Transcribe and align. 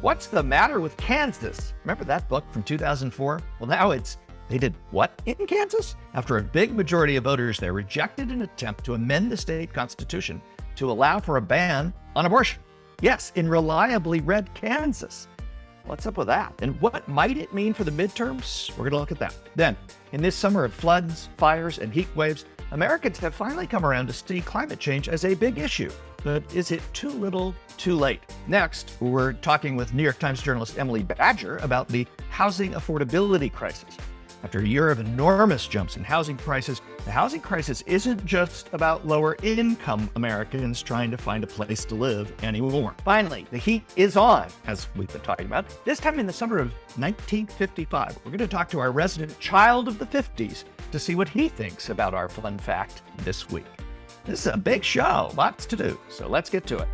What's 0.00 0.28
the 0.28 0.42
matter 0.42 0.80
with 0.80 0.96
Kansas? 0.96 1.74
Remember 1.84 2.04
that 2.04 2.26
book 2.26 2.44
from 2.52 2.62
2004? 2.62 3.42
Well, 3.58 3.68
now 3.68 3.90
it's 3.90 4.16
they 4.48 4.56
did 4.56 4.74
what 4.92 5.20
in 5.26 5.46
Kansas? 5.46 5.94
After 6.14 6.38
a 6.38 6.42
big 6.42 6.74
majority 6.74 7.16
of 7.16 7.24
voters 7.24 7.58
there 7.58 7.74
rejected 7.74 8.30
an 8.30 8.40
attempt 8.40 8.82
to 8.84 8.94
amend 8.94 9.30
the 9.30 9.36
state 9.36 9.74
constitution 9.74 10.40
to 10.76 10.90
allow 10.90 11.20
for 11.20 11.36
a 11.36 11.42
ban 11.42 11.92
on 12.16 12.24
abortion. 12.24 12.62
Yes, 13.02 13.30
in 13.34 13.46
reliably 13.46 14.22
red 14.22 14.52
Kansas. 14.54 15.28
What's 15.84 16.06
up 16.06 16.16
with 16.16 16.28
that? 16.28 16.54
And 16.62 16.80
what 16.80 17.06
might 17.06 17.36
it 17.36 17.52
mean 17.52 17.74
for 17.74 17.84
the 17.84 17.90
midterms? 17.90 18.70
We're 18.70 18.88
going 18.88 18.92
to 18.92 18.98
look 18.98 19.12
at 19.12 19.18
that. 19.18 19.34
Then, 19.54 19.76
in 20.12 20.22
this 20.22 20.36
summer 20.36 20.64
of 20.64 20.72
floods, 20.72 21.28
fires, 21.36 21.78
and 21.78 21.92
heat 21.92 22.08
waves, 22.16 22.46
Americans 22.70 23.18
have 23.18 23.34
finally 23.34 23.66
come 23.66 23.84
around 23.84 24.06
to 24.06 24.14
see 24.14 24.40
climate 24.40 24.78
change 24.78 25.10
as 25.10 25.26
a 25.26 25.34
big 25.34 25.58
issue. 25.58 25.90
But 26.22 26.42
is 26.54 26.70
it 26.70 26.82
too 26.92 27.10
little, 27.10 27.54
too 27.76 27.96
late? 27.96 28.20
Next, 28.46 28.96
we're 29.00 29.32
talking 29.34 29.76
with 29.76 29.94
New 29.94 30.02
York 30.02 30.18
Times 30.18 30.42
journalist 30.42 30.78
Emily 30.78 31.02
Badger 31.02 31.56
about 31.58 31.88
the 31.88 32.06
housing 32.28 32.72
affordability 32.72 33.52
crisis. 33.52 33.96
After 34.42 34.60
a 34.60 34.66
year 34.66 34.88
of 34.88 35.00
enormous 35.00 35.66
jumps 35.66 35.96
in 35.96 36.04
housing 36.04 36.36
prices, 36.36 36.80
the 37.04 37.10
housing 37.10 37.40
crisis 37.40 37.82
isn't 37.82 38.24
just 38.24 38.70
about 38.72 39.06
lower 39.06 39.36
income 39.42 40.08
Americans 40.16 40.82
trying 40.82 41.10
to 41.10 41.18
find 41.18 41.44
a 41.44 41.46
place 41.46 41.84
to 41.86 41.94
live 41.94 42.32
anymore. 42.42 42.94
Finally, 43.04 43.46
the 43.50 43.58
heat 43.58 43.82
is 43.96 44.16
on, 44.16 44.48
as 44.66 44.88
we've 44.96 45.12
been 45.12 45.20
talking 45.20 45.46
about. 45.46 45.66
This 45.84 46.00
time 46.00 46.18
in 46.18 46.26
the 46.26 46.32
summer 46.32 46.58
of 46.58 46.72
1955, 46.96 48.18
we're 48.24 48.30
going 48.30 48.38
to 48.38 48.48
talk 48.48 48.70
to 48.70 48.80
our 48.80 48.92
resident 48.92 49.38
child 49.40 49.88
of 49.88 49.98
the 49.98 50.06
50s 50.06 50.64
to 50.90 50.98
see 50.98 51.14
what 51.14 51.28
he 51.28 51.48
thinks 51.48 51.90
about 51.90 52.14
our 52.14 52.28
fun 52.28 52.58
fact 52.58 53.02
this 53.18 53.50
week. 53.50 53.66
This 54.24 54.40
is 54.40 54.52
a 54.52 54.56
big 54.56 54.84
show, 54.84 55.32
lots 55.34 55.64
to 55.64 55.76
do, 55.76 55.98
so 56.10 56.28
let's 56.28 56.50
get 56.50 56.66
to 56.66 56.78
it. 56.78 56.88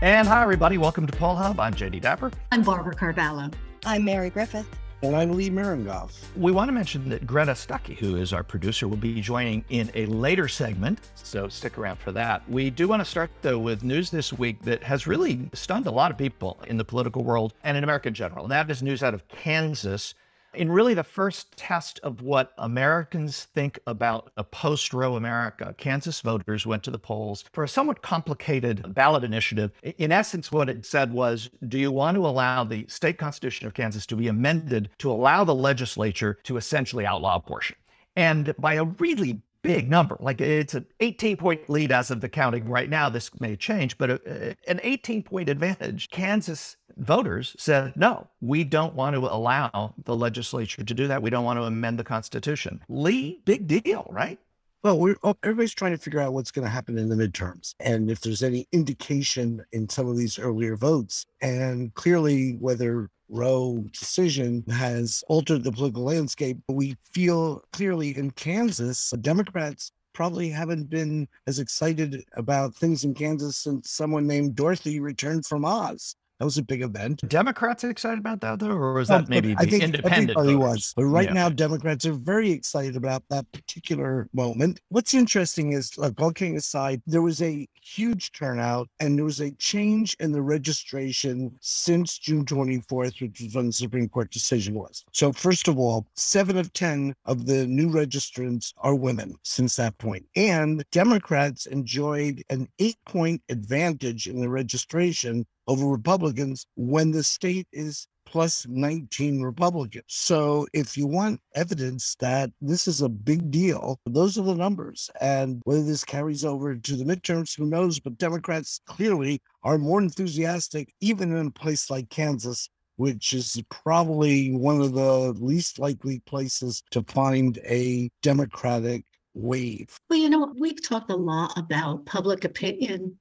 And 0.00 0.28
hi, 0.28 0.42
everybody. 0.42 0.78
Welcome 0.78 1.06
to 1.08 1.16
Poll 1.16 1.34
Hub. 1.34 1.58
I'm 1.58 1.74
Jay 1.74 1.90
DeDapper. 1.90 2.32
I'm 2.52 2.62
Barbara 2.62 2.94
Carvalho. 2.94 3.50
I'm 3.84 4.04
Mary 4.04 4.30
Griffith. 4.30 4.68
And 5.02 5.16
I'm 5.16 5.32
Lee 5.32 5.50
Miringoff. 5.50 6.12
We 6.36 6.52
want 6.52 6.68
to 6.68 6.72
mention 6.72 7.08
that 7.08 7.26
Greta 7.26 7.52
Stuckey, 7.52 7.96
who 7.96 8.16
is 8.16 8.32
our 8.32 8.44
producer, 8.44 8.86
will 8.86 8.96
be 8.96 9.20
joining 9.20 9.64
in 9.68 9.90
a 9.94 10.06
later 10.06 10.46
segment, 10.46 11.00
so 11.14 11.48
stick 11.48 11.76
around 11.76 11.98
for 11.98 12.12
that. 12.12 12.48
We 12.48 12.70
do 12.70 12.86
want 12.86 13.00
to 13.00 13.04
start, 13.04 13.30
though, 13.42 13.58
with 13.58 13.82
news 13.82 14.10
this 14.10 14.32
week 14.32 14.62
that 14.62 14.82
has 14.84 15.06
really 15.06 15.50
stunned 15.52 15.86
a 15.86 15.90
lot 15.90 16.12
of 16.12 16.16
people 16.16 16.58
in 16.68 16.76
the 16.76 16.84
political 16.84 17.24
world 17.24 17.52
and 17.64 17.76
in 17.76 17.82
America 17.82 18.08
in 18.08 18.14
general. 18.14 18.44
And 18.44 18.52
that 18.52 18.70
is 18.70 18.82
news 18.82 19.02
out 19.02 19.12
of 19.12 19.26
Kansas 19.28 20.14
in 20.56 20.70
really 20.70 20.94
the 20.94 21.04
first 21.04 21.56
test 21.56 22.00
of 22.02 22.22
what 22.22 22.52
Americans 22.58 23.44
think 23.54 23.78
about 23.86 24.30
a 24.36 24.44
post 24.44 24.92
Roe 24.92 25.16
America, 25.16 25.74
Kansas 25.78 26.20
voters 26.20 26.66
went 26.66 26.82
to 26.84 26.90
the 26.90 26.98
polls 26.98 27.44
for 27.52 27.64
a 27.64 27.68
somewhat 27.68 28.02
complicated 28.02 28.94
ballot 28.94 29.24
initiative. 29.24 29.72
In 29.82 30.12
essence, 30.12 30.50
what 30.50 30.68
it 30.68 30.86
said 30.86 31.12
was 31.12 31.50
Do 31.68 31.78
you 31.78 31.90
want 31.90 32.16
to 32.16 32.26
allow 32.26 32.64
the 32.64 32.86
state 32.88 33.18
constitution 33.18 33.66
of 33.66 33.74
Kansas 33.74 34.06
to 34.06 34.16
be 34.16 34.28
amended 34.28 34.90
to 34.98 35.10
allow 35.10 35.44
the 35.44 35.54
legislature 35.54 36.38
to 36.44 36.56
essentially 36.56 37.06
outlaw 37.06 37.36
abortion? 37.36 37.76
And 38.16 38.54
by 38.58 38.74
a 38.74 38.84
really 38.84 39.42
big 39.64 39.88
number. 39.90 40.16
Like 40.20 40.40
it's 40.40 40.74
an 40.74 40.86
18 41.00 41.36
point 41.38 41.68
lead 41.68 41.90
as 41.90 42.12
of 42.12 42.20
the 42.20 42.28
counting 42.28 42.68
right 42.68 42.88
now. 42.88 43.08
This 43.08 43.30
may 43.40 43.56
change, 43.56 43.98
but 43.98 44.10
a, 44.10 44.54
an 44.68 44.78
18 44.84 45.24
point 45.24 45.48
advantage. 45.48 46.10
Kansas 46.10 46.76
voters 46.96 47.54
said, 47.58 47.94
no, 47.96 48.26
we 48.40 48.64
don't 48.64 48.94
want 48.94 49.14
to 49.14 49.20
allow 49.20 49.94
the 50.04 50.16
legislature 50.16 50.84
to 50.84 50.94
do 50.94 51.08
that. 51.08 51.22
We 51.22 51.30
don't 51.30 51.44
want 51.44 51.58
to 51.58 51.64
amend 51.64 51.98
the 51.98 52.04
Constitution. 52.04 52.80
Lee, 52.88 53.40
big 53.44 53.66
deal, 53.66 54.06
right? 54.10 54.38
Well, 54.82 55.14
oh, 55.22 55.36
everybody's 55.42 55.74
trying 55.74 55.92
to 55.92 55.98
figure 55.98 56.20
out 56.20 56.34
what's 56.34 56.50
going 56.50 56.66
to 56.66 56.70
happen 56.70 56.98
in 56.98 57.08
the 57.08 57.16
midterms 57.16 57.74
and 57.80 58.10
if 58.10 58.20
there's 58.20 58.42
any 58.42 58.68
indication 58.70 59.64
in 59.72 59.88
some 59.88 60.08
of 60.08 60.18
these 60.18 60.38
earlier 60.38 60.76
votes. 60.76 61.24
And 61.40 61.94
clearly, 61.94 62.56
whether 62.60 63.08
Roe 63.28 63.84
decision 63.92 64.64
has 64.70 65.24
altered 65.28 65.64
the 65.64 65.72
political 65.72 66.04
landscape. 66.04 66.58
We 66.68 66.96
feel 67.12 67.62
clearly 67.72 68.16
in 68.16 68.30
Kansas, 68.32 69.10
Democrats 69.20 69.92
probably 70.12 70.48
haven't 70.48 70.88
been 70.88 71.26
as 71.46 71.58
excited 71.58 72.24
about 72.34 72.74
things 72.74 73.04
in 73.04 73.14
Kansas 73.14 73.56
since 73.56 73.90
someone 73.90 74.26
named 74.26 74.54
Dorothy 74.54 75.00
returned 75.00 75.46
from 75.46 75.64
Oz. 75.64 76.14
That 76.44 76.48
was 76.48 76.58
a 76.58 76.62
big 76.62 76.82
event. 76.82 77.26
Democrats 77.26 77.84
excited 77.84 78.18
about 78.18 78.42
that 78.42 78.58
though, 78.58 78.72
or 78.72 78.92
was 78.92 79.08
that 79.08 79.30
maybe 79.30 79.54
I 79.56 79.64
think 79.64 79.82
independent? 79.82 80.36
Everybody 80.36 80.56
was, 80.56 80.92
but 80.94 81.06
right 81.06 81.28
yeah. 81.28 81.32
now 81.32 81.48
Democrats 81.48 82.04
are 82.04 82.12
very 82.12 82.50
excited 82.50 82.96
about 82.96 83.22
that 83.30 83.50
particular 83.52 84.28
moment. 84.34 84.82
What's 84.90 85.14
interesting 85.14 85.72
is, 85.72 85.96
like 85.96 86.20
all 86.20 86.32
kidding 86.32 86.58
aside, 86.58 87.00
there 87.06 87.22
was 87.22 87.40
a 87.40 87.66
huge 87.80 88.32
turnout 88.32 88.90
and 89.00 89.16
there 89.16 89.24
was 89.24 89.40
a 89.40 89.52
change 89.52 90.18
in 90.20 90.32
the 90.32 90.42
registration 90.42 91.56
since 91.62 92.18
June 92.18 92.44
24th, 92.44 93.22
which 93.22 93.40
was 93.40 93.54
when 93.54 93.68
the 93.68 93.72
Supreme 93.72 94.10
Court 94.10 94.30
decision 94.30 94.74
was. 94.74 95.02
So 95.12 95.32
first 95.32 95.66
of 95.66 95.78
all, 95.78 96.06
seven 96.14 96.58
of 96.58 96.70
ten 96.74 97.14
of 97.24 97.46
the 97.46 97.66
new 97.66 97.88
registrants 97.88 98.74
are 98.76 98.94
women 98.94 99.34
since 99.44 99.76
that 99.76 99.96
point, 99.96 100.26
and 100.36 100.84
Democrats 100.92 101.64
enjoyed 101.64 102.44
an 102.50 102.68
eight-point 102.80 103.40
advantage 103.48 104.26
in 104.26 104.42
the 104.42 104.50
registration 104.50 105.46
over 105.66 105.86
Republicans 105.86 106.66
when 106.76 107.10
the 107.10 107.22
state 107.22 107.66
is 107.72 108.06
plus 108.26 108.66
19 108.68 109.42
Republicans. 109.42 110.04
So 110.08 110.66
if 110.72 110.96
you 110.96 111.06
want 111.06 111.40
evidence 111.54 112.16
that 112.20 112.50
this 112.60 112.88
is 112.88 113.02
a 113.02 113.08
big 113.08 113.50
deal, 113.50 114.00
those 114.06 114.38
are 114.38 114.42
the 114.42 114.54
numbers. 114.54 115.10
And 115.20 115.60
whether 115.64 115.82
this 115.82 116.04
carries 116.04 116.44
over 116.44 116.74
to 116.74 116.96
the 116.96 117.04
midterms, 117.04 117.56
who 117.56 117.66
knows? 117.66 118.00
But 118.00 118.18
Democrats 118.18 118.80
clearly 118.86 119.40
are 119.62 119.78
more 119.78 120.00
enthusiastic, 120.00 120.92
even 121.00 121.36
in 121.36 121.46
a 121.46 121.50
place 121.50 121.90
like 121.90 122.10
Kansas, 122.10 122.68
which 122.96 123.32
is 123.32 123.62
probably 123.70 124.52
one 124.52 124.80
of 124.80 124.94
the 124.94 125.34
least 125.38 125.78
likely 125.78 126.20
places 126.20 126.82
to 126.90 127.02
find 127.04 127.58
a 127.58 128.10
Democratic 128.22 129.04
wave. 129.34 129.96
Well, 130.08 130.18
you 130.18 130.30
know, 130.30 130.54
we've 130.58 130.82
talked 130.82 131.10
a 131.10 131.16
lot 131.16 131.56
about 131.56 132.06
public 132.06 132.44
opinion 132.44 133.18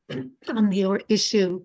on 0.48 0.70
the 0.70 1.04
issue 1.10 1.64